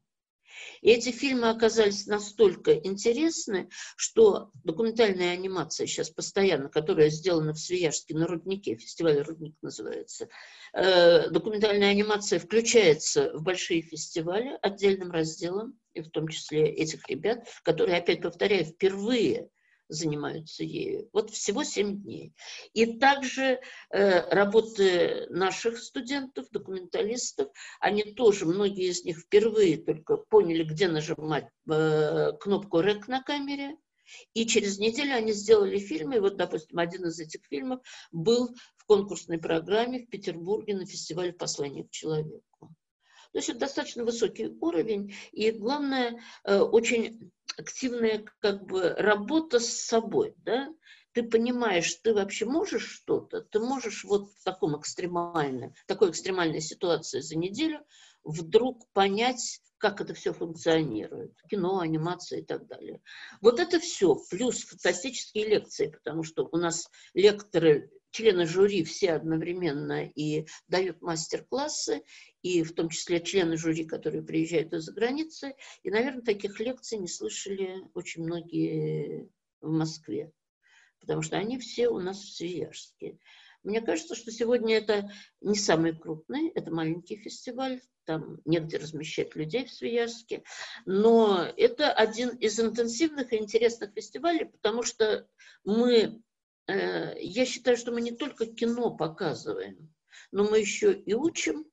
И 0.82 0.90
эти 0.90 1.12
фильмы 1.12 1.50
оказались 1.50 2.08
настолько 2.08 2.74
интересны, 2.74 3.70
что 3.96 4.52
документальная 4.64 5.34
анимация 5.34 5.88
сейчас 5.88 6.10
постоянно, 6.10 6.70
которая 6.70 7.10
сделана 7.10 7.54
в 7.54 7.60
Свияжске 7.60 8.16
на 8.16 8.28
Руднике, 8.28 8.76
фестиваль 8.76 9.22
Рудник 9.22 9.56
называется, 9.62 10.30
э, 10.74 11.30
документальная 11.30 11.92
анимация 11.92 12.40
включается 12.40 13.32
в 13.34 13.44
большие 13.44 13.82
фестивали 13.82 14.58
отдельным 14.62 15.12
разделом, 15.12 15.80
и 15.94 16.02
в 16.02 16.10
том 16.10 16.28
числе 16.28 16.68
этих 16.68 17.08
ребят, 17.08 17.48
которые, 17.64 17.98
опять 17.98 18.22
повторяю, 18.22 18.66
впервые 18.66 19.50
занимаются 19.88 20.64
ею. 20.64 21.10
Вот 21.14 21.30
всего 21.30 21.64
7 21.64 22.02
дней. 22.02 22.34
И 22.74 22.98
также 22.98 23.60
э, 23.90 24.30
работы 24.30 25.28
наших 25.30 25.78
студентов, 25.78 26.50
документалистов, 26.52 27.50
они 27.80 28.04
тоже, 28.04 28.46
многие 28.46 28.90
из 28.90 29.04
них 29.04 29.20
впервые 29.20 29.78
только 29.78 30.18
поняли, 30.18 30.64
где 30.64 30.88
нажимать 30.88 31.48
э, 31.70 32.32
кнопку 32.40 32.80
«Рек» 32.80 33.08
на 33.08 33.22
камере, 33.22 33.78
и 34.34 34.46
через 34.46 34.80
неделю 34.80 35.16
они 35.16 35.32
сделали 35.32 35.78
фильмы. 35.78 36.20
Вот, 36.20 36.36
допустим, 36.38 36.78
один 36.80 37.06
из 37.06 37.20
этих 37.20 37.42
фильмов 37.50 37.82
был 38.12 38.56
в 38.78 38.86
конкурсной 38.86 39.40
программе 39.40 40.06
в 40.06 40.10
Петербурге 40.10 40.76
на 40.76 40.86
фестивале 40.86 41.34
«Послание 41.34 41.86
к 41.86 41.92
человеку». 41.92 42.76
То 43.34 43.40
есть 43.40 43.50
это 43.50 43.60
достаточно 43.60 44.06
высокий 44.06 44.48
уровень, 44.62 45.16
и 45.32 45.52
главное, 45.52 46.22
э, 46.44 46.60
очень 46.60 47.32
активная 47.58 48.24
как 48.40 48.66
бы 48.66 48.90
работа 48.90 49.60
с 49.60 49.70
собой, 49.70 50.36
да, 50.38 50.70
ты 51.14 51.24
понимаешь, 51.24 51.94
ты 51.96 52.14
вообще 52.14 52.46
можешь 52.46 52.88
что-то, 52.88 53.42
ты 53.42 53.60
можешь 53.60 54.04
вот 54.04 54.32
в 54.32 54.44
таком 54.44 54.80
экстремальном, 54.80 55.74
такой 55.88 56.12
экстремальной 56.12 56.62
ситуации 56.62 57.22
за 57.22 57.36
неделю 57.36 57.84
вдруг 58.24 58.88
понять, 58.94 59.62
как 59.78 60.00
это 60.00 60.14
все 60.14 60.32
функционирует. 60.32 61.34
Кино, 61.50 61.80
анимация 61.80 62.40
и 62.40 62.44
так 62.44 62.68
далее. 62.68 63.02
Вот 63.42 63.60
это 63.60 63.80
все, 63.80 64.16
плюс 64.30 64.64
фантастические 64.64 65.48
лекции, 65.50 65.88
потому 65.88 66.24
что 66.24 66.48
у 66.52 66.58
нас 66.58 66.88
лекторы 67.14 67.92
члены 68.14 68.46
жюри 68.46 68.84
все 68.84 69.14
одновременно 69.14 70.06
и 70.06 70.46
дают 70.68 71.02
мастер-классы, 71.02 72.04
и 72.42 72.64
в 72.64 72.74
том 72.74 72.90
числе 72.90 73.20
члены 73.20 73.58
жюри, 73.58 73.86
которые 73.86 74.24
приезжают 74.24 74.72
из-за 74.72 74.94
границы. 74.94 75.56
И, 75.82 75.90
наверное, 75.90 76.22
таких 76.22 76.60
лекций 76.60 77.00
не 77.00 77.08
слышали 77.08 77.82
очень 77.94 78.24
многие 78.24 79.30
в 79.62 79.72
Москве, 79.72 80.32
потому 81.00 81.22
что 81.24 81.38
они 81.38 81.58
все 81.58 81.90
у 81.90 82.00
нас 82.00 82.20
в 82.20 82.36
Свияжске. 82.36 83.18
Мне 83.64 83.82
кажется, 83.82 84.16
что 84.16 84.30
сегодня 84.30 84.78
это 84.78 85.10
не 85.42 85.56
самый 85.56 85.98
крупный, 85.98 86.50
это 86.50 86.70
маленький 86.70 87.16
фестиваль, 87.16 87.82
там 88.06 88.42
негде 88.46 88.78
размещать 88.78 89.36
людей 89.36 89.66
в 89.66 89.72
Свияжске, 89.72 90.44
но 90.86 91.48
это 91.58 91.92
один 91.92 92.30
из 92.30 92.60
интенсивных 92.60 93.32
и 93.32 93.38
интересных 93.38 93.94
фестивалей, 93.94 94.46
потому 94.46 94.84
что 94.84 95.28
мы 95.64 96.22
я 96.68 97.46
считаю, 97.46 97.78
что 97.78 97.92
мы 97.92 98.02
не 98.02 98.12
только 98.12 98.46
кино 98.46 98.96
показываем, 98.96 99.94
но 100.32 100.44
мы 100.44 100.60
еще 100.60 100.94
и 100.94 101.14
учим, 101.14 101.66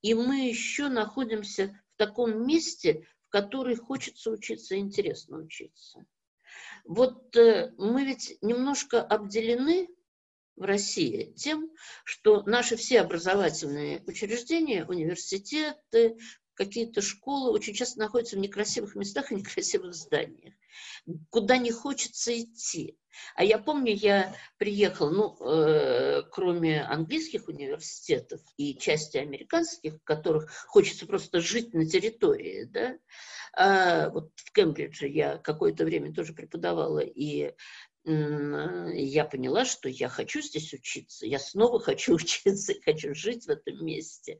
и 0.00 0.14
мы 0.14 0.48
еще 0.48 0.88
находимся 0.88 1.80
в 1.94 1.98
таком 1.98 2.46
месте, 2.46 3.06
в 3.26 3.30
котором 3.30 3.76
хочется 3.76 4.30
учиться, 4.30 4.76
интересно 4.76 5.38
учиться. 5.38 6.04
Вот 6.84 7.34
э, 7.36 7.72
мы 7.78 8.04
ведь 8.04 8.36
немножко 8.42 9.00
обделены 9.00 9.88
в 10.56 10.62
России 10.62 11.32
тем, 11.36 11.70
что 12.04 12.42
наши 12.42 12.76
все 12.76 13.00
образовательные 13.00 14.02
учреждения, 14.06 14.84
университеты, 14.84 16.18
какие-то 16.54 17.00
школы 17.00 17.50
очень 17.50 17.74
часто 17.74 18.00
находятся 18.00 18.36
в 18.36 18.40
некрасивых 18.40 18.94
местах 18.96 19.32
и 19.32 19.36
некрасивых 19.36 19.94
зданиях, 19.94 20.54
куда 21.30 21.58
не 21.58 21.70
хочется 21.70 22.38
идти. 22.38 22.96
А 23.34 23.44
я 23.44 23.58
помню, 23.58 23.94
я 23.94 24.34
приехал, 24.56 25.10
ну, 25.10 25.36
э, 25.40 26.22
кроме 26.30 26.82
английских 26.82 27.48
университетов 27.48 28.40
и 28.56 28.74
части 28.76 29.18
американских, 29.18 29.96
в 29.96 30.04
которых 30.04 30.50
хочется 30.66 31.06
просто 31.06 31.40
жить 31.40 31.74
на 31.74 31.86
территории, 31.86 32.64
да, 32.64 32.98
а 33.54 34.08
вот 34.10 34.32
в 34.36 34.52
Кембридже 34.52 35.08
я 35.08 35.36
какое-то 35.36 35.84
время 35.84 36.14
тоже 36.14 36.32
преподавала, 36.32 37.00
и 37.00 37.52
я 38.04 39.24
поняла, 39.24 39.64
что 39.64 39.88
я 39.88 40.08
хочу 40.08 40.40
здесь 40.40 40.72
учиться, 40.72 41.24
я 41.24 41.38
снова 41.38 41.78
хочу 41.80 42.14
учиться, 42.14 42.74
хочу 42.84 43.14
жить 43.14 43.46
в 43.46 43.50
этом 43.50 43.84
месте. 43.84 44.38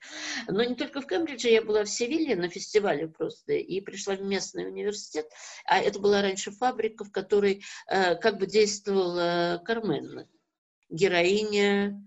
Но 0.49 0.65
не 0.65 0.75
только 0.75 1.01
в 1.01 1.07
Кембридже, 1.07 1.49
я 1.49 1.63
была 1.63 1.85
в 1.85 1.89
Севилье 1.91 2.35
на 2.35 2.49
фестивале 2.49 3.09
просто, 3.09 3.53
и 3.53 3.81
пришла 3.81 4.17
в 4.17 4.23
местный 4.23 4.67
университет, 4.67 5.27
а 5.65 5.79
это 5.79 6.01
была 6.01 6.23
раньше 6.23 6.51
фабрика, 6.51 7.05
в 7.05 7.13
которой 7.13 7.63
э, 7.89 8.17
как 8.17 8.39
бы 8.39 8.47
действовала 8.47 9.63
Кармен, 9.65 10.27
героиня 10.89 12.03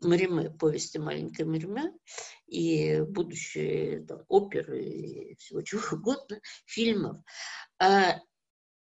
Мариме, 0.00 0.50
повести 0.50 0.98
«Маленькая 0.98 1.44
Мариме», 1.44 1.92
и 2.46 3.00
будущие 3.00 4.00
да, 4.00 4.24
оперы, 4.28 4.84
и 4.84 5.36
всего 5.36 5.62
чего 5.62 5.80
угодно, 5.92 6.40
фильмов. 6.66 7.18
А, 7.78 8.20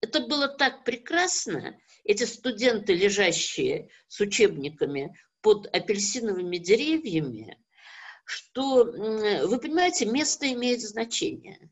это 0.06 0.20
было 0.20 0.48
так 0.48 0.84
прекрасно, 0.84 1.78
эти 2.04 2.24
студенты, 2.24 2.94
лежащие 2.94 3.90
с 4.08 4.20
учебниками 4.20 5.18
под 5.40 5.66
апельсиновыми 5.66 6.58
деревьями, 6.58 7.58
что, 8.24 8.84
вы 8.84 9.58
понимаете, 9.58 10.06
место 10.06 10.50
имеет 10.52 10.80
значение. 10.80 11.70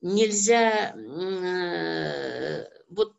Нельзя, 0.00 0.94
вот, 2.88 3.16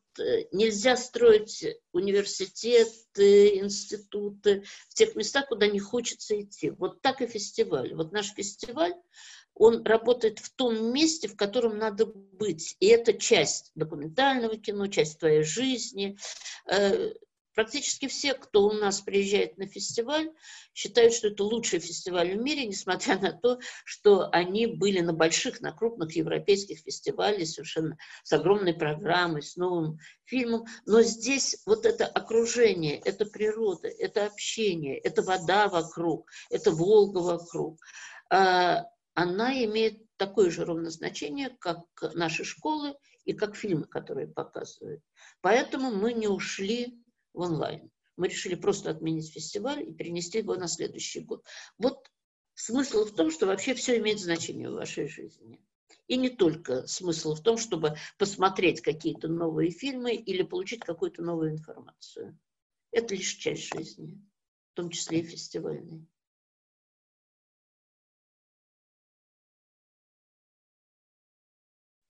нельзя 0.52 0.96
строить 0.96 1.66
университеты, 1.92 3.58
институты 3.58 4.64
в 4.88 4.94
тех 4.94 5.16
местах, 5.16 5.48
куда 5.48 5.68
не 5.68 5.80
хочется 5.80 6.40
идти. 6.42 6.70
Вот 6.72 7.02
так 7.02 7.22
и 7.22 7.28
фестиваль. 7.28 7.94
Вот 7.94 8.14
наш 8.14 8.34
фестиваль 8.34 8.94
он 9.60 9.84
работает 9.84 10.39
в 10.39 10.50
том 10.56 10.91
месте, 10.93 11.28
в 11.28 11.36
котором 11.36 11.78
надо 11.78 12.06
быть. 12.06 12.78
И 12.80 12.88
это 12.88 13.13
часть 13.13 13.72
документального 13.76 14.58
кино, 14.58 14.88
часть 14.88 15.19
твоей 15.19 15.43
жизни. 15.43 16.17
Э, 16.72 17.12
практически 17.54 18.08
все, 18.08 18.36
кто 18.36 18.67
у 18.67 18.72
нас 18.72 19.02
приезжает 19.02 19.58
на 19.58 19.67
фестиваль, 19.67 20.32
считают, 20.74 21.13
что 21.13 21.28
это 21.28 21.43
лучший 21.43 21.80
фестиваль 21.80 22.38
в 22.38 22.41
мире, 22.41 22.65
несмотря 22.65 23.19
на 23.19 23.34
то, 23.34 23.60
что 23.84 24.30
они 24.32 24.65
были 24.65 25.02
на 25.02 25.12
больших, 25.12 25.60
на 25.60 25.74
крупных 25.74 26.15
европейских 26.15 26.80
фестивалях 26.80 27.45
совершенно 27.45 27.98
с 28.24 28.32
огромной 28.32 28.74
программой, 28.74 29.43
с 29.43 29.58
новым 29.58 30.00
фильмом. 30.24 30.67
Но 30.86 31.02
здесь 31.02 31.58
вот 31.65 31.86
это 31.86 32.06
окружение, 32.06 32.98
это 32.98 33.26
природа, 33.26 33.89
это 33.89 34.26
общение, 34.26 34.98
это 34.98 35.22
вода 35.22 35.67
вокруг, 35.67 36.30
это 36.50 36.72
Волга 36.72 37.17
вокруг 37.17 37.78
а, 38.30 38.86
она 39.21 39.53
имеет 39.65 40.01
такое 40.15 40.49
же 40.49 40.63
ровно 40.63 40.89
значение, 40.89 41.49
как 41.60 41.84
наши 42.13 42.45
школы 42.45 42.95
и 43.25 43.34
как 43.34 43.58
фильмы, 43.58 43.86
которые 43.86 44.27
показывают. 44.27 45.03
Поэтому 45.41 45.91
мы 45.91 46.13
не 46.13 46.29
ушли 46.29 47.03
в 47.34 47.41
онлайн. 47.41 47.91
Мы 48.15 48.29
решили 48.29 48.55
просто 48.55 48.91
отменить 48.91 49.34
фестиваль 49.34 49.84
и 49.84 49.93
перенести 49.93 50.38
его 50.38 50.55
на 50.55 50.69
следующий 50.69 51.19
год. 51.19 51.45
Вот 51.77 52.10
смысл 52.53 53.03
в 53.03 53.13
том, 53.13 53.29
что 53.29 53.45
вообще 53.45 53.73
все 53.73 53.97
имеет 53.97 54.21
значение 54.21 54.69
в 54.69 54.75
вашей 54.75 55.10
жизни. 55.10 55.60
И 56.08 56.15
не 56.15 56.29
только 56.29 56.88
смысл 56.88 57.36
в 57.36 57.43
том, 57.43 57.58
чтобы 57.58 57.97
посмотреть 58.17 58.79
какие-то 58.79 59.27
новые 59.27 59.71
фильмы 59.71 60.15
или 60.15 60.43
получить 60.43 60.79
какую-то 60.79 61.23
новую 61.23 61.51
информацию. 61.51 62.39
Это 62.91 63.15
лишь 63.15 63.34
часть 63.34 63.73
жизни, 63.73 64.25
в 64.71 64.75
том 64.75 64.89
числе 64.89 65.19
и 65.19 65.23
фестивальной. 65.23 66.08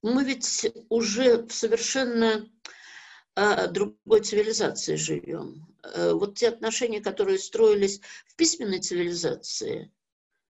Мы 0.01 0.23
ведь 0.23 0.67
уже 0.89 1.45
в 1.45 1.51
совершенно 1.51 2.49
э, 3.35 3.67
другой 3.67 4.21
цивилизации 4.21 4.95
живем. 4.95 5.67
Э, 5.83 6.13
вот 6.13 6.37
те 6.37 6.49
отношения, 6.49 7.01
которые 7.01 7.39
строились 7.39 8.01
в 8.27 8.35
письменной 8.35 8.79
цивилизации, 8.79 9.91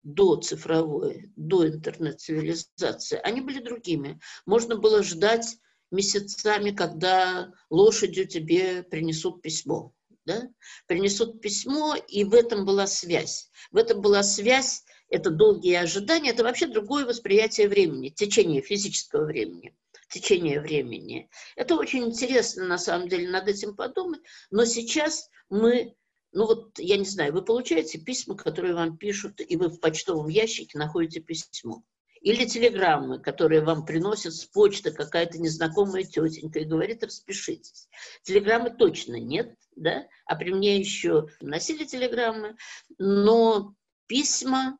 до 0.02 0.36
цифровой, 0.36 1.30
до 1.36 1.66
интернет-цивилизации, 1.66 3.20
они 3.22 3.40
были 3.40 3.60
другими. 3.60 4.18
Можно 4.46 4.76
было 4.76 5.02
ждать 5.02 5.58
месяцами, 5.90 6.70
когда 6.70 7.52
лошадью 7.68 8.26
тебе 8.26 8.82
принесут 8.82 9.42
письмо. 9.42 9.92
Да? 10.24 10.48
Принесут 10.86 11.40
письмо, 11.40 11.96
и 11.96 12.24
в 12.24 12.34
этом 12.34 12.64
была 12.64 12.86
связь. 12.86 13.50
В 13.72 13.76
этом 13.76 14.00
была 14.00 14.22
связь, 14.22 14.84
это 15.10 15.30
долгие 15.30 15.74
ожидания, 15.74 16.30
это 16.30 16.42
вообще 16.42 16.66
другое 16.66 17.04
восприятие 17.04 17.68
времени, 17.68 18.08
течение 18.08 18.62
физического 18.62 19.24
времени 19.24 19.74
течение 20.08 20.60
времени. 20.60 21.30
Это 21.54 21.76
очень 21.76 22.06
интересно, 22.06 22.66
на 22.66 22.78
самом 22.78 23.08
деле, 23.08 23.28
над 23.30 23.46
этим 23.46 23.76
подумать, 23.76 24.20
но 24.50 24.64
сейчас 24.64 25.30
мы 25.48 25.94
ну 26.32 26.46
вот, 26.46 26.78
я 26.78 26.96
не 26.96 27.04
знаю, 27.04 27.32
вы 27.32 27.42
получаете 27.42 27.98
письма, 27.98 28.36
которые 28.36 28.74
вам 28.74 28.96
пишут, 28.96 29.40
и 29.40 29.56
вы 29.56 29.68
в 29.68 29.80
почтовом 29.80 30.28
ящике 30.28 30.78
находите 30.78 31.20
письмо. 31.20 31.82
Или 32.20 32.44
телеграммы, 32.44 33.18
которые 33.18 33.62
вам 33.62 33.84
приносят 33.84 34.34
с 34.34 34.44
почты 34.44 34.92
какая-то 34.92 35.38
незнакомая 35.38 36.04
тетенька 36.04 36.60
и 36.60 36.66
говорит, 36.66 37.02
распишитесь. 37.02 37.88
Телеграммы 38.22 38.70
точно 38.70 39.16
нет, 39.16 39.56
да, 39.74 40.06
а 40.26 40.36
при 40.36 40.52
мне 40.52 40.78
еще 40.78 41.26
носили 41.40 41.84
телеграммы, 41.84 42.56
но 42.98 43.74
письма, 44.06 44.78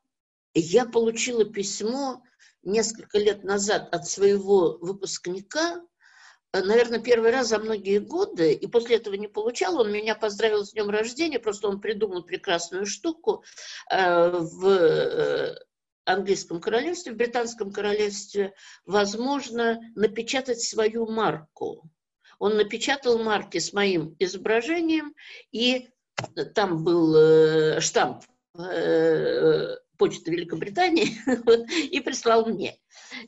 я 0.59 0.85
получила 0.85 1.45
письмо 1.45 2.23
несколько 2.63 3.17
лет 3.17 3.43
назад 3.43 3.93
от 3.93 4.07
своего 4.07 4.77
выпускника, 4.79 5.81
Э, 6.53 6.61
наверное, 6.63 6.99
первый 6.99 7.31
раз 7.31 7.49
за 7.49 7.59
многие 7.59 7.99
годы, 7.99 8.53
и 8.53 8.67
после 8.67 8.97
этого 8.97 9.15
не 9.15 9.27
получал. 9.27 9.79
Он 9.79 9.91
меня 9.91 10.15
поздравил 10.15 10.65
с 10.65 10.73
днем 10.73 10.89
рождения, 10.89 11.39
просто 11.39 11.67
он 11.67 11.79
придумал 11.79 12.23
прекрасную 12.23 12.85
штуку 12.85 13.43
э, 13.89 14.29
в 14.29 14.67
э, 14.67 15.55
английском 16.05 16.59
королевстве, 16.59 17.13
в 17.13 17.15
британском 17.15 17.71
королевстве, 17.71 18.53
возможно, 18.85 19.79
напечатать 19.95 20.61
свою 20.61 21.07
марку. 21.07 21.89
Он 22.39 22.57
напечатал 22.57 23.19
марки 23.19 23.59
с 23.59 23.71
моим 23.71 24.15
изображением, 24.19 25.13
и 25.51 25.89
там 26.55 26.83
был 26.83 27.79
штамп 27.79 28.23
почты 30.01 30.31
Великобритании 30.31 31.09
и 31.91 31.99
прислал 31.99 32.47
мне. 32.47 32.75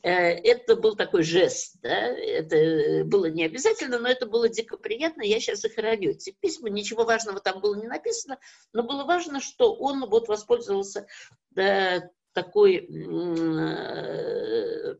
Э, 0.02 0.10
это 0.10 0.74
был 0.74 0.96
такой 0.96 1.22
жест, 1.22 1.76
да? 1.82 2.08
это 2.08 3.04
было 3.04 3.26
не 3.26 3.44
обязательно, 3.44 4.00
но 4.00 4.08
это 4.08 4.26
было 4.26 4.48
дико 4.48 4.76
приятно, 4.76 5.22
я 5.22 5.38
сейчас 5.38 5.64
их. 5.64 5.78
Эти 5.78 6.34
письма, 6.40 6.70
ничего 6.70 7.04
важного 7.04 7.38
там 7.38 7.60
было 7.60 7.76
не 7.76 7.86
написано, 7.86 8.40
но 8.72 8.82
было 8.82 9.04
важно, 9.04 9.40
что 9.40 9.72
он 9.72 10.04
вот 10.08 10.26
воспользовался 10.26 11.06
да, 11.50 12.10
такой 12.32 12.78
э, 12.78 14.96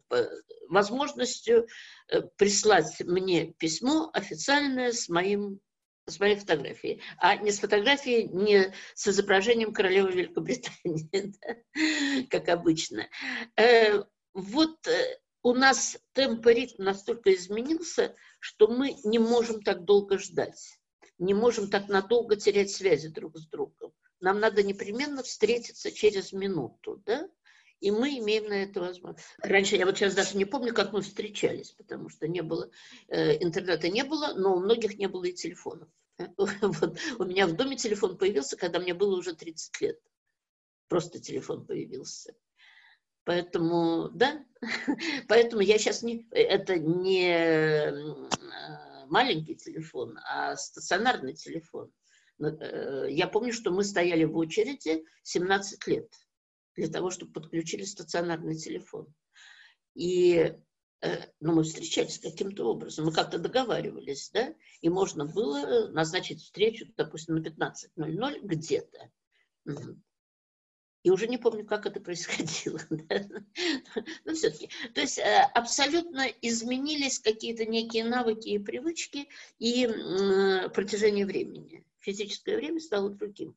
возможностью 0.68 1.66
э, 2.08 2.22
прислать 2.36 3.00
мне 3.00 3.46
письмо 3.58 4.10
официальное 4.12 4.92
с 4.92 5.08
моим 5.08 5.58
с 6.06 6.20
моей 6.20 6.36
фотографией, 6.36 7.00
а 7.18 7.36
не 7.36 7.50
с 7.50 7.58
фотографией, 7.58 8.28
не 8.28 8.72
с 8.94 9.08
изображением 9.08 9.72
королевы 9.72 10.12
Великобритании, 10.12 11.34
как 12.30 12.48
обычно. 12.48 13.08
Э, 13.56 14.02
вот 14.34 14.86
э, 14.86 15.18
у 15.42 15.54
нас 15.54 15.96
темп 16.12 16.46
ритм 16.46 16.84
настолько 16.84 17.34
изменился, 17.34 18.14
что 18.38 18.68
мы 18.68 18.96
не 19.04 19.18
можем 19.18 19.62
так 19.62 19.84
долго 19.84 20.18
ждать, 20.18 20.78
не 21.18 21.32
можем 21.32 21.70
так 21.70 21.88
надолго 21.88 22.36
терять 22.36 22.70
связи 22.70 23.08
друг 23.08 23.38
с 23.38 23.46
другом. 23.46 23.92
Нам 24.20 24.40
надо 24.40 24.62
непременно 24.62 25.22
встретиться 25.22 25.90
через 25.90 26.32
минуту, 26.32 27.02
да? 27.04 27.28
И 27.80 27.90
мы 27.90 28.18
имеем 28.18 28.48
на 28.48 28.62
это 28.62 28.80
возможность. 28.80 29.26
Раньше, 29.38 29.76
я 29.76 29.84
вот 29.84 29.96
сейчас 29.96 30.14
даже 30.14 30.36
не 30.36 30.44
помню, 30.44 30.72
как 30.72 30.92
мы 30.92 31.02
встречались, 31.02 31.72
потому 31.72 32.08
что 32.08 32.26
не 32.26 32.42
было, 32.42 32.70
э, 33.08 33.42
интернета 33.42 33.88
не 33.88 34.04
было, 34.04 34.32
но 34.34 34.56
у 34.56 34.60
многих 34.60 34.96
не 34.96 35.06
было 35.06 35.24
и 35.24 35.32
телефонов. 35.32 35.88
Вот. 36.38 36.98
У 37.18 37.24
меня 37.24 37.46
в 37.46 37.56
доме 37.56 37.76
телефон 37.76 38.16
появился, 38.16 38.56
когда 38.56 38.78
мне 38.78 38.94
было 38.94 39.16
уже 39.16 39.34
30 39.34 39.80
лет. 39.80 39.98
Просто 40.88 41.18
телефон 41.18 41.66
появился. 41.66 42.34
Поэтому, 43.24 44.10
да, 44.10 44.44
поэтому 45.28 45.62
я 45.62 45.78
сейчас 45.78 46.02
не, 46.02 46.26
это 46.30 46.78
не 46.78 47.30
э, 47.30 49.06
маленький 49.06 49.56
телефон, 49.56 50.18
а 50.24 50.56
стационарный 50.56 51.34
телефон. 51.34 51.90
Э, 52.40 53.06
я 53.08 53.26
помню, 53.26 53.52
что 53.52 53.70
мы 53.70 53.82
стояли 53.82 54.24
в 54.24 54.36
очереди 54.36 55.04
17 55.22 55.86
лет 55.86 56.12
для 56.76 56.88
того, 56.88 57.10
чтобы 57.10 57.32
подключили 57.32 57.84
стационарный 57.84 58.56
телефон. 58.56 59.12
И 59.94 60.54
Э, 61.04 61.26
ну, 61.40 61.52
мы 61.52 61.64
встречались 61.64 62.18
каким-то 62.18 62.64
образом, 62.64 63.04
мы 63.04 63.12
как-то 63.12 63.38
договаривались, 63.38 64.30
да, 64.32 64.54
и 64.80 64.88
можно 64.88 65.26
было 65.26 65.88
назначить 65.90 66.40
встречу, 66.40 66.86
допустим, 66.96 67.34
на 67.36 67.40
15.00 67.40 68.40
где-то. 68.42 69.10
И 71.02 71.10
уже 71.10 71.28
не 71.28 71.36
помню, 71.36 71.66
как 71.66 71.84
это 71.84 72.00
происходило. 72.00 72.80
Да? 72.88 73.22
Но 74.24 74.32
все-таки. 74.32 74.70
То 74.94 75.02
есть 75.02 75.18
э, 75.18 75.42
абсолютно 75.52 76.26
изменились 76.40 77.18
какие-то 77.18 77.66
некие 77.66 78.04
навыки 78.04 78.48
и 78.48 78.58
привычки 78.58 79.28
и 79.58 79.86
протяжение 80.72 81.26
времени. 81.26 81.84
Физическое 81.98 82.56
время 82.56 82.80
стало 82.80 83.10
другим. 83.10 83.54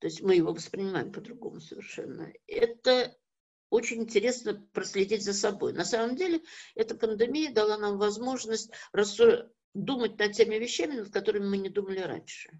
То 0.00 0.06
есть 0.06 0.22
мы 0.22 0.34
его 0.34 0.52
воспринимаем 0.52 1.12
по-другому 1.12 1.60
совершенно. 1.60 2.32
Это 2.46 3.16
очень 3.68 4.02
интересно 4.02 4.66
проследить 4.72 5.22
за 5.22 5.34
собой. 5.34 5.74
На 5.74 5.84
самом 5.84 6.16
деле, 6.16 6.42
эта 6.74 6.94
пандемия 6.94 7.52
дала 7.52 7.78
нам 7.78 7.98
возможность 7.98 8.70
думать 9.74 10.18
над 10.18 10.32
теми 10.32 10.56
вещами, 10.56 10.94
над 10.94 11.12
которыми 11.12 11.46
мы 11.46 11.58
не 11.58 11.68
думали 11.68 12.00
раньше. 12.00 12.50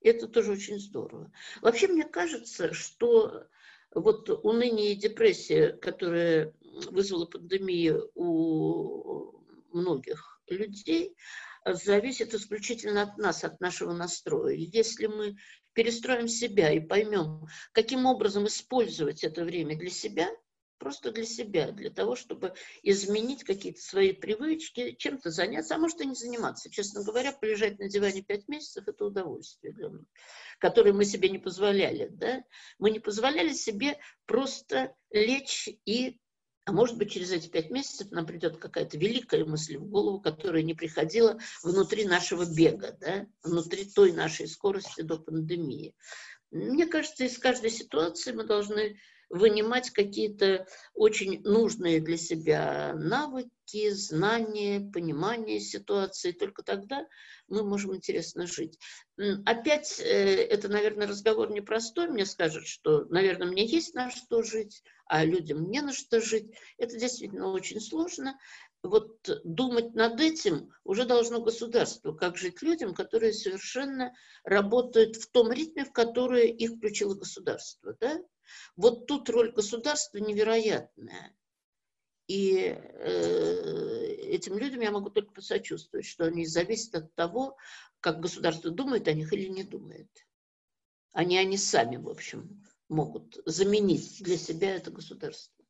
Это 0.00 0.28
тоже 0.28 0.52
очень 0.52 0.78
здорово. 0.78 1.32
Вообще, 1.60 1.88
мне 1.88 2.04
кажется, 2.04 2.72
что 2.72 3.48
вот 3.90 4.30
уныние 4.30 4.92
и 4.92 4.96
депрессия, 4.96 5.72
которая 5.72 6.54
вызвала 6.90 7.26
пандемию 7.26 8.10
у 8.14 9.44
многих 9.72 10.40
людей, 10.46 11.16
зависит 11.64 12.34
исключительно 12.34 13.02
от 13.02 13.18
нас, 13.18 13.44
от 13.44 13.60
нашего 13.60 13.92
настроя. 13.92 14.54
Если 14.54 15.06
мы 15.06 15.36
перестроим 15.72 16.28
себя 16.28 16.72
и 16.72 16.80
поймем, 16.80 17.46
каким 17.72 18.06
образом 18.06 18.46
использовать 18.46 19.24
это 19.24 19.44
время 19.44 19.78
для 19.78 19.90
себя, 19.90 20.28
просто 20.82 21.12
для 21.12 21.24
себя, 21.24 21.70
для 21.70 21.90
того, 21.90 22.16
чтобы 22.16 22.54
изменить 22.82 23.44
какие-то 23.44 23.80
свои 23.80 24.12
привычки, 24.12 24.96
чем-то 24.98 25.30
заняться, 25.30 25.76
а 25.76 25.78
может 25.78 26.00
и 26.00 26.06
не 26.06 26.16
заниматься. 26.16 26.70
Честно 26.70 27.04
говоря, 27.04 27.30
полежать 27.30 27.78
на 27.78 27.88
диване 27.88 28.22
пять 28.22 28.48
месяцев– 28.48 28.84
это 28.88 29.04
удовольствие 29.04 29.72
для 29.72 29.90
нас, 29.90 30.04
которое 30.58 30.92
мы 30.92 31.04
себе 31.04 31.28
не 31.28 31.38
позволяли. 31.38 32.08
Да? 32.10 32.42
Мы 32.78 32.90
не 32.90 32.98
позволяли 32.98 33.52
себе 33.52 33.96
просто 34.26 34.92
лечь 35.12 35.68
и 35.84 36.18
а 36.64 36.72
может 36.72 36.96
быть, 36.96 37.10
через 37.10 37.32
эти 37.32 37.48
пять 37.48 37.70
месяцев 37.70 38.10
нам 38.12 38.24
придет 38.24 38.58
какая-то 38.58 38.96
великая 38.96 39.44
мысль 39.44 39.76
в 39.78 39.86
голову, 39.86 40.20
которая 40.20 40.62
не 40.62 40.74
приходила 40.74 41.38
внутри 41.62 42.04
нашего 42.04 42.44
бега, 42.44 42.96
да? 43.00 43.26
внутри 43.42 43.84
той 43.84 44.12
нашей 44.12 44.46
скорости 44.46 45.00
до 45.00 45.18
пандемии. 45.18 45.94
Мне 46.52 46.86
кажется, 46.86 47.24
из 47.24 47.38
каждой 47.38 47.70
ситуации 47.70 48.32
мы 48.32 48.44
должны 48.44 48.98
вынимать 49.32 49.90
какие-то 49.90 50.66
очень 50.92 51.42
нужные 51.42 52.00
для 52.00 52.18
себя 52.18 52.92
навыки, 52.94 53.88
знания, 53.90 54.90
понимание 54.92 55.58
ситуации. 55.58 56.32
Только 56.32 56.62
тогда 56.62 57.06
мы 57.48 57.64
можем 57.64 57.96
интересно 57.96 58.46
жить. 58.46 58.78
Опять, 59.46 59.98
э, 60.00 60.04
это, 60.04 60.68
наверное, 60.68 61.06
разговор 61.06 61.50
непростой. 61.50 62.08
Мне 62.08 62.26
скажут, 62.26 62.66
что, 62.66 63.06
наверное, 63.06 63.46
мне 63.46 63.64
есть 63.64 63.94
на 63.94 64.10
что 64.10 64.42
жить, 64.42 64.82
а 65.06 65.24
людям 65.24 65.70
не 65.70 65.80
на 65.80 65.94
что 65.94 66.20
жить. 66.20 66.52
Это 66.76 66.98
действительно 66.98 67.52
очень 67.52 67.80
сложно. 67.80 68.38
Вот 68.82 69.30
думать 69.44 69.94
над 69.94 70.20
этим 70.20 70.74
уже 70.84 71.06
должно 71.06 71.40
государство, 71.40 72.12
как 72.12 72.36
жить 72.36 72.60
людям, 72.60 72.92
которые 72.94 73.32
совершенно 73.32 74.12
работают 74.44 75.16
в 75.16 75.30
том 75.30 75.50
ритме, 75.52 75.86
в 75.86 75.92
который 75.92 76.50
их 76.50 76.72
включило 76.72 77.14
государство. 77.14 77.96
Да? 77.98 78.20
Вот 78.76 79.06
тут 79.06 79.28
роль 79.30 79.52
государства 79.52 80.18
невероятная. 80.18 81.34
И 82.28 82.56
э, 82.56 84.06
этим 84.28 84.56
людям 84.58 84.80
я 84.80 84.90
могу 84.90 85.10
только 85.10 85.32
посочувствовать, 85.32 86.06
что 86.06 86.24
они 86.24 86.46
зависят 86.46 86.94
от 86.94 87.14
того, 87.14 87.56
как 88.00 88.20
государство 88.20 88.70
думает 88.70 89.08
о 89.08 89.12
них 89.12 89.32
или 89.32 89.48
не 89.48 89.64
думает. 89.64 90.08
Они, 91.12 91.36
они 91.36 91.56
сами, 91.56 91.96
в 91.96 92.08
общем, 92.08 92.64
могут 92.88 93.38
заменить 93.44 94.22
для 94.22 94.38
себя 94.38 94.76
это 94.76 94.90
государство. 94.90 95.61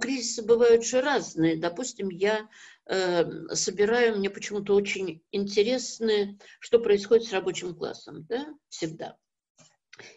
Кризисы 0.00 0.42
бывают 0.42 0.84
же 0.84 1.00
разные. 1.00 1.56
Допустим, 1.56 2.08
я 2.08 2.48
э, 2.86 3.54
собираю, 3.54 4.16
мне 4.16 4.30
почему-то 4.30 4.74
очень 4.74 5.22
интересно, 5.30 6.36
что 6.58 6.80
происходит 6.80 7.28
с 7.28 7.32
рабочим 7.32 7.74
классом, 7.74 8.24
да, 8.28 8.46
всегда. 8.68 9.16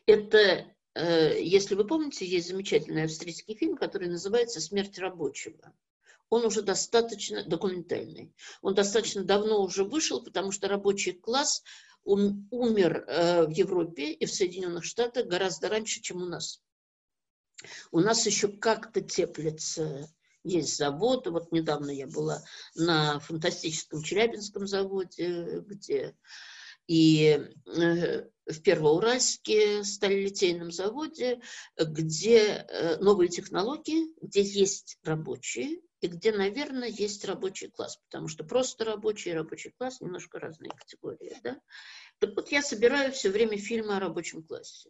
Это, 0.05 0.65
э, 0.95 1.41
если 1.41 1.75
вы 1.75 1.85
помните, 1.85 2.25
есть 2.25 2.47
замечательный 2.47 3.03
австрийский 3.03 3.55
фильм, 3.55 3.77
который 3.77 4.07
называется 4.07 4.61
«Смерть 4.61 4.97
рабочего» 4.97 5.73
он 6.33 6.45
уже 6.45 6.63
достаточно 6.63 7.43
документальный. 7.43 8.33
Он 8.63 8.73
достаточно 8.73 9.23
давно 9.23 9.61
уже 9.61 9.83
вышел, 9.83 10.23
потому 10.23 10.51
что 10.51 10.67
рабочий 10.67 11.11
класс 11.11 11.61
умер 12.03 13.05
э, 13.07 13.45
в 13.45 13.51
Европе 13.51 14.11
и 14.11 14.25
в 14.25 14.33
Соединенных 14.33 14.83
Штатах 14.83 15.27
гораздо 15.27 15.69
раньше, 15.69 16.01
чем 16.01 16.23
у 16.23 16.25
нас. 16.25 16.61
У 17.91 17.99
нас 17.99 18.25
еще 18.25 18.47
как-то 18.47 19.01
теплится 19.01 20.09
есть 20.43 20.77
завод. 20.77 21.27
Вот 21.27 21.51
недавно 21.51 21.91
я 21.91 22.07
была 22.07 22.43
на 22.75 23.19
фантастическом 23.19 24.03
Челябинском 24.03 24.67
заводе, 24.67 25.63
где 25.65 26.15
и 26.87 27.39
э, 27.65 28.23
в 28.45 28.61
Первоуральске 28.61 29.83
сталелитейном 29.83 30.71
заводе, 30.71 31.39
где 31.77 32.39
э, 32.39 32.97
новые 32.97 33.29
технологии, 33.29 34.07
где 34.21 34.41
есть 34.41 34.97
рабочие, 35.03 35.79
и 36.01 36.07
где, 36.07 36.33
наверное, 36.33 36.89
есть 36.89 37.23
рабочий 37.23 37.69
класс, 37.69 37.97
потому 38.09 38.27
что 38.27 38.43
просто 38.43 38.83
рабочий 38.83 39.29
и 39.29 39.33
рабочий 39.33 39.69
класс 39.69 40.01
немножко 40.01 40.39
разные 40.39 40.71
категории. 40.71 41.37
Да? 41.41 41.57
Так 42.19 42.35
вот, 42.35 42.51
я 42.51 42.61
собираю 42.61 43.13
все 43.13 43.29
время 43.29 43.57
фильмы 43.57 43.95
о 43.95 44.01
рабочем 44.01 44.43
классе. 44.43 44.89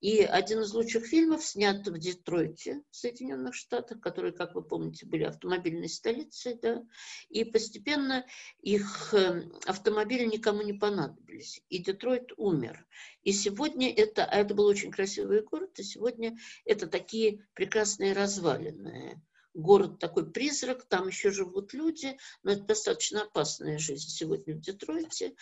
И 0.00 0.20
один 0.20 0.60
из 0.60 0.72
лучших 0.72 1.06
фильмов 1.06 1.44
снят 1.44 1.86
в 1.86 1.98
Детройте, 1.98 2.82
в 2.90 2.96
Соединенных 2.96 3.54
Штатах, 3.54 4.00
которые, 4.00 4.32
как 4.32 4.54
вы 4.54 4.62
помните, 4.62 5.06
были 5.06 5.24
автомобильной 5.24 5.88
столицей, 5.88 6.58
да, 6.60 6.84
и 7.28 7.44
постепенно 7.44 8.26
их 8.60 9.14
эм, 9.14 9.52
автомобили 9.66 10.24
никому 10.24 10.62
не 10.62 10.72
понадобились, 10.72 11.62
и 11.68 11.78
Детройт 11.78 12.32
умер. 12.36 12.86
И 13.22 13.32
сегодня 13.32 13.92
это, 13.92 14.24
а 14.24 14.36
это 14.36 14.54
был 14.54 14.66
очень 14.66 14.90
красивый 14.90 15.42
город, 15.42 15.78
и 15.78 15.82
сегодня 15.82 16.36
это 16.64 16.86
такие 16.86 17.46
прекрасные 17.54 18.12
развалины 18.12 19.22
город 19.54 19.98
такой 19.98 20.30
призрак, 20.30 20.84
там 20.84 21.08
еще 21.08 21.30
живут 21.30 21.72
люди, 21.72 22.16
но 22.42 22.52
это 22.52 22.62
достаточно 22.62 23.22
опасная 23.22 23.78
жизнь 23.78 24.08
сегодня 24.08 24.54
в 24.54 24.60
Детройте. 24.60 25.34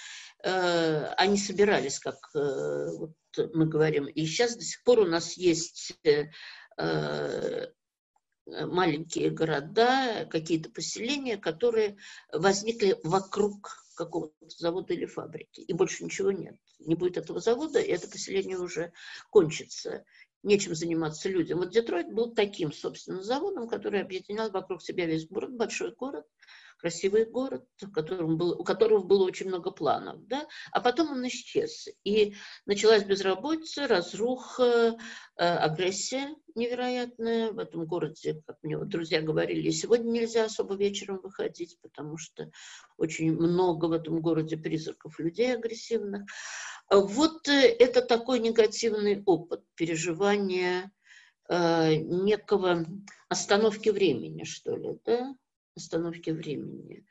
Э, 0.43 1.07
они 1.17 1.39
собирались, 1.39 1.99
как 1.99 2.17
э, 2.35 2.89
вот 2.97 3.13
мы 3.55 3.67
говорим, 3.67 4.07
и 4.07 4.25
сейчас 4.27 4.57
до 4.57 4.63
сих 4.63 4.83
пор 4.83 5.01
у 5.01 5.07
нас 5.07 5.35
есть 5.35 5.95
э, 6.05 6.31
маленькие 8.47 9.31
города, 9.31 10.27
какие-то 10.31 10.71
поселения, 10.71 11.37
которые 11.37 11.97
возникли 12.33 12.99
вокруг 13.05 13.85
какого-то 13.95 14.35
завода 14.49 14.95
или 14.95 15.05
фабрики, 15.05 15.61
и 15.61 15.73
больше 15.73 16.05
ничего 16.05 16.33
нет. 16.33 16.57
Не 16.79 16.95
будет 16.95 17.19
этого 17.19 17.41
завода, 17.41 17.81
и 17.81 17.91
это 17.91 18.09
поселение 18.09 18.59
уже 18.59 18.93
кончится 19.31 20.05
нечем 20.43 20.75
заниматься 20.75 21.29
людям. 21.29 21.59
Вот 21.59 21.71
Детройт 21.71 22.13
был 22.13 22.35
таким, 22.35 22.73
собственно, 22.73 23.23
заводом, 23.23 23.69
который 23.69 24.01
объединял 24.01 24.51
вокруг 24.51 24.83
себя 24.83 25.07
весь 25.07 25.29
город, 25.29 25.53
большой 25.53 25.93
город, 25.95 26.25
красивый 26.81 27.27
город, 27.27 27.65
в 27.81 27.93
котором 27.93 28.37
был, 28.39 28.53
у 28.53 28.65
которого 28.65 29.03
было 29.03 29.25
очень 29.25 29.49
много 29.49 29.71
планов, 29.71 30.27
да, 30.27 30.47
а 30.73 30.81
потом 30.81 31.13
он 31.13 31.27
исчез. 31.29 31.89
И 32.05 32.35
началась 32.65 33.05
безработица, 33.05 33.87
разруха, 33.87 34.97
э, 35.37 35.45
агрессия 35.45 36.35
невероятная 36.55 37.53
в 37.53 37.59
этом 37.59 37.87
городе, 37.87 38.43
как 38.47 38.57
мне 38.63 38.77
вот 38.77 38.89
друзья 38.89 39.21
говорили, 39.21 39.71
сегодня 39.71 40.11
нельзя 40.11 40.45
особо 40.45 40.75
вечером 40.75 41.21
выходить, 41.23 41.79
потому 41.83 42.17
что 42.17 42.51
очень 42.97 43.33
много 43.33 43.87
в 43.87 43.93
этом 43.93 44.21
городе 44.21 44.57
призраков 44.57 45.19
людей 45.19 45.55
агрессивных. 45.55 46.25
Вот 46.91 47.47
э, 47.49 47.69
это 47.79 48.03
такой 48.03 48.41
негативный 48.41 49.23
опыт 49.25 49.63
переживания 49.77 50.91
э, 51.49 51.95
некого 51.97 52.85
остановки 53.29 53.91
времени, 53.91 54.43
что 54.43 54.75
ли, 54.75 54.99
да, 55.05 55.37
остановки 55.77 56.31
времени. 56.31 57.07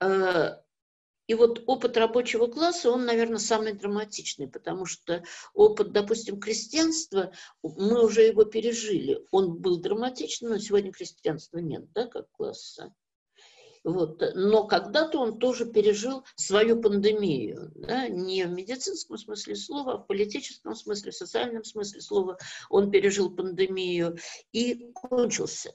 Э, 0.00 0.56
и 1.26 1.34
вот 1.34 1.64
опыт 1.66 1.96
рабочего 1.96 2.46
класса, 2.46 2.90
он, 2.90 3.06
наверное, 3.06 3.38
самый 3.38 3.72
драматичный, 3.72 4.48
потому 4.48 4.84
что 4.84 5.24
опыт, 5.54 5.92
допустим, 5.92 6.38
крестьянства, 6.38 7.32
мы 7.62 8.04
уже 8.04 8.22
его 8.22 8.44
пережили. 8.44 9.18
Он 9.30 9.56
был 9.56 9.80
драматичным, 9.80 10.52
но 10.52 10.58
сегодня 10.58 10.92
крестьянства 10.92 11.58
нет, 11.58 11.90
да, 11.92 12.06
как 12.06 12.30
класса. 12.32 12.94
Вот. 13.86 14.20
Но 14.34 14.66
когда-то 14.66 15.20
он 15.20 15.38
тоже 15.38 15.64
пережил 15.64 16.24
свою 16.34 16.82
пандемию. 16.82 17.70
Да? 17.76 18.08
Не 18.08 18.44
в 18.44 18.50
медицинском 18.50 19.16
смысле 19.16 19.54
слова, 19.54 19.94
а 19.94 19.98
в 19.98 20.08
политическом 20.08 20.74
смысле, 20.74 21.12
в 21.12 21.14
социальном 21.14 21.62
смысле 21.62 22.00
слова 22.00 22.36
он 22.68 22.90
пережил 22.90 23.30
пандемию 23.30 24.18
и 24.50 24.90
кончился. 24.92 25.72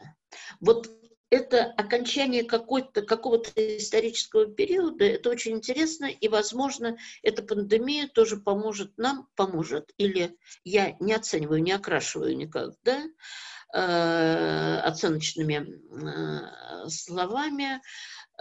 Вот 0.59 0.89
это 1.29 1.63
окончание 1.77 2.43
какого-то 2.43 3.77
исторического 3.77 4.45
периода, 4.45 5.05
это 5.05 5.29
очень 5.29 5.53
интересно, 5.53 6.07
и, 6.07 6.27
возможно, 6.27 6.97
эта 7.23 7.41
пандемия 7.41 8.09
тоже 8.09 8.35
поможет 8.35 8.97
нам, 8.97 9.29
поможет, 9.35 9.93
или 9.95 10.37
я 10.65 10.97
не 10.99 11.13
оцениваю, 11.13 11.63
не 11.63 11.71
окрашиваю 11.71 12.35
никак, 12.35 12.73
да, 12.83 13.01
Э, 13.03 13.50
оценочными 13.73 15.67
э, 15.91 16.89
словами, 16.89 17.81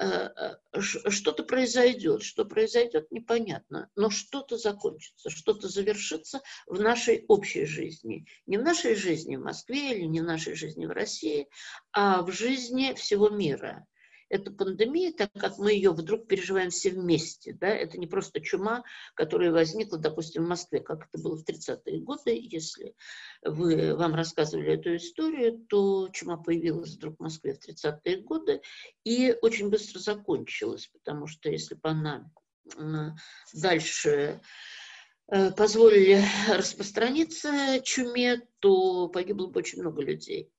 э, 0.00 0.28
что-то 0.78 1.44
произойдет, 1.44 2.22
что 2.22 2.44
произойдет, 2.44 3.10
непонятно, 3.10 3.88
но 3.94 4.10
что-то 4.10 4.56
закончится, 4.56 5.30
что-то 5.30 5.68
завершится 5.68 6.40
в 6.66 6.80
нашей 6.80 7.24
общей 7.28 7.64
жизни. 7.64 8.26
Не 8.46 8.58
в 8.58 8.62
нашей 8.62 8.94
жизни 8.94 9.36
в 9.36 9.42
Москве 9.42 9.96
или 9.96 10.04
не 10.04 10.20
в 10.20 10.24
нашей 10.24 10.54
жизни 10.54 10.86
в 10.86 10.90
России, 10.90 11.48
а 11.92 12.22
в 12.22 12.32
жизни 12.32 12.94
всего 12.94 13.28
мира 13.28 13.86
эту 14.30 14.52
пандемию, 14.52 15.12
так 15.12 15.30
как 15.34 15.58
мы 15.58 15.72
ее 15.72 15.90
вдруг 15.90 16.26
переживаем 16.26 16.70
все 16.70 16.90
вместе. 16.90 17.52
Да? 17.52 17.68
Это 17.68 17.98
не 17.98 18.06
просто 18.06 18.40
чума, 18.40 18.84
которая 19.14 19.52
возникла, 19.52 19.98
допустим, 19.98 20.44
в 20.44 20.48
Москве, 20.48 20.80
как 20.80 21.08
это 21.08 21.22
было 21.22 21.36
в 21.36 21.44
30-е 21.44 22.00
годы. 22.00 22.38
Если 22.40 22.94
вы, 23.42 23.94
вам 23.96 24.14
рассказывали 24.14 24.72
эту 24.72 24.96
историю, 24.96 25.66
то 25.68 26.08
чума 26.12 26.36
появилась 26.36 26.94
вдруг 26.94 27.16
в 27.16 27.22
Москве 27.22 27.54
в 27.54 27.68
30-е 27.68 28.22
годы 28.22 28.62
и 29.04 29.36
очень 29.42 29.68
быстро 29.68 29.98
закончилась, 29.98 30.86
потому 30.86 31.26
что 31.26 31.50
если 31.50 31.74
бы 31.74 31.88
она 31.88 32.30
дальше 33.52 34.40
э, 35.26 35.50
позволили 35.50 36.22
распространиться 36.48 37.80
чуме, 37.82 38.42
то 38.60 39.08
погибло 39.08 39.48
бы 39.48 39.58
очень 39.58 39.80
много 39.80 40.02
людей. 40.02 40.52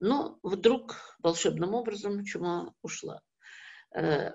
Но 0.00 0.38
вдруг 0.42 1.16
волшебным 1.22 1.74
образом 1.74 2.24
чума 2.24 2.74
ушла. 2.82 3.22
Э, 3.94 4.32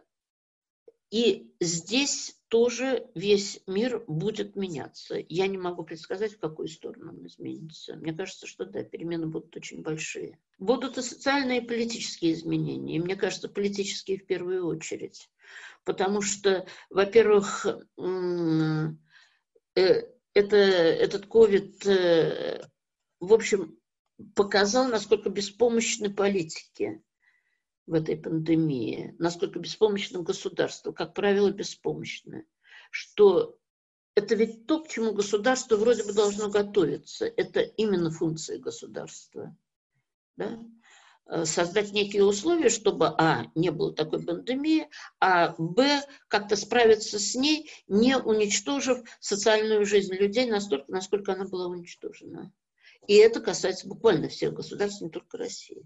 и 1.12 1.52
здесь 1.60 2.40
тоже 2.50 3.08
весь 3.16 3.62
мир 3.66 4.04
будет 4.08 4.56
меняться. 4.56 5.18
Я 5.28 5.48
не 5.48 5.58
могу 5.58 5.84
предсказать, 5.84 6.34
в 6.34 6.40
какую 6.40 6.68
сторону 6.68 7.12
он 7.12 7.26
изменится. 7.26 7.96
Мне 7.96 8.14
кажется, 8.14 8.46
что 8.46 8.66
да, 8.66 8.84
перемены 8.84 9.26
будут 9.26 9.56
очень 9.56 9.82
большие. 9.82 10.40
Будут 10.60 10.98
и 10.98 11.02
социальные, 11.02 11.62
и 11.62 11.68
политические 11.68 12.34
изменения. 12.34 12.98
И 12.98 13.00
мне 13.00 13.16
кажется, 13.16 13.50
политические 13.50 14.20
в 14.20 14.26
первую 14.26 14.68
очередь. 14.68 15.32
Потому 15.84 16.22
что, 16.22 16.68
во-первых, 16.92 17.66
э, 17.66 18.88
это, 19.76 20.58
этот 20.58 21.26
ковид, 21.26 21.88
э, 21.88 22.62
в 23.20 23.34
общем, 23.34 23.79
показал, 24.36 24.88
насколько 24.88 25.30
беспомощны 25.30 26.14
политики 26.14 27.04
в 27.88 27.94
этой 27.94 28.18
пандемии, 28.18 29.16
насколько 29.20 29.60
беспомощно 29.60 30.22
государство, 30.22 30.92
как 30.92 31.14
правило, 31.14 31.52
беспомощно, 31.52 32.44
что 32.92 33.58
это 34.16 34.36
ведь 34.36 34.66
то, 34.66 34.84
к 34.84 34.90
чему 34.90 35.14
государство 35.14 35.78
вроде 35.78 36.04
бы 36.04 36.14
должно 36.14 36.50
готовиться. 36.50 37.26
Это 37.26 37.62
именно 37.62 38.12
функции 38.12 38.58
государства. 38.58 39.56
Да? 40.36 40.60
Э, 41.26 41.46
создать 41.46 41.94
некие 41.94 42.24
условия, 42.26 42.70
чтобы, 42.70 43.08
а, 43.08 43.46
не 43.54 43.70
было 43.70 43.94
такой 43.94 44.24
пандемии, 44.24 44.90
а, 45.20 45.54
б, 45.58 46.02
как-то 46.28 46.56
справиться 46.56 47.20
с 47.20 47.36
ней, 47.36 47.70
не 47.88 48.18
уничтожив 48.18 49.00
социальную 49.20 49.86
жизнь 49.86 50.14
людей 50.16 50.50
настолько, 50.50 50.92
насколько 50.92 51.34
она 51.34 51.46
была 51.46 51.68
уничтожена. 51.68 52.52
И 53.08 53.16
это 53.16 53.40
касается 53.40 53.88
буквально 53.88 54.30
всех 54.30 54.54
государств, 54.54 55.02
не 55.02 55.10
только 55.10 55.38
России. 55.38 55.84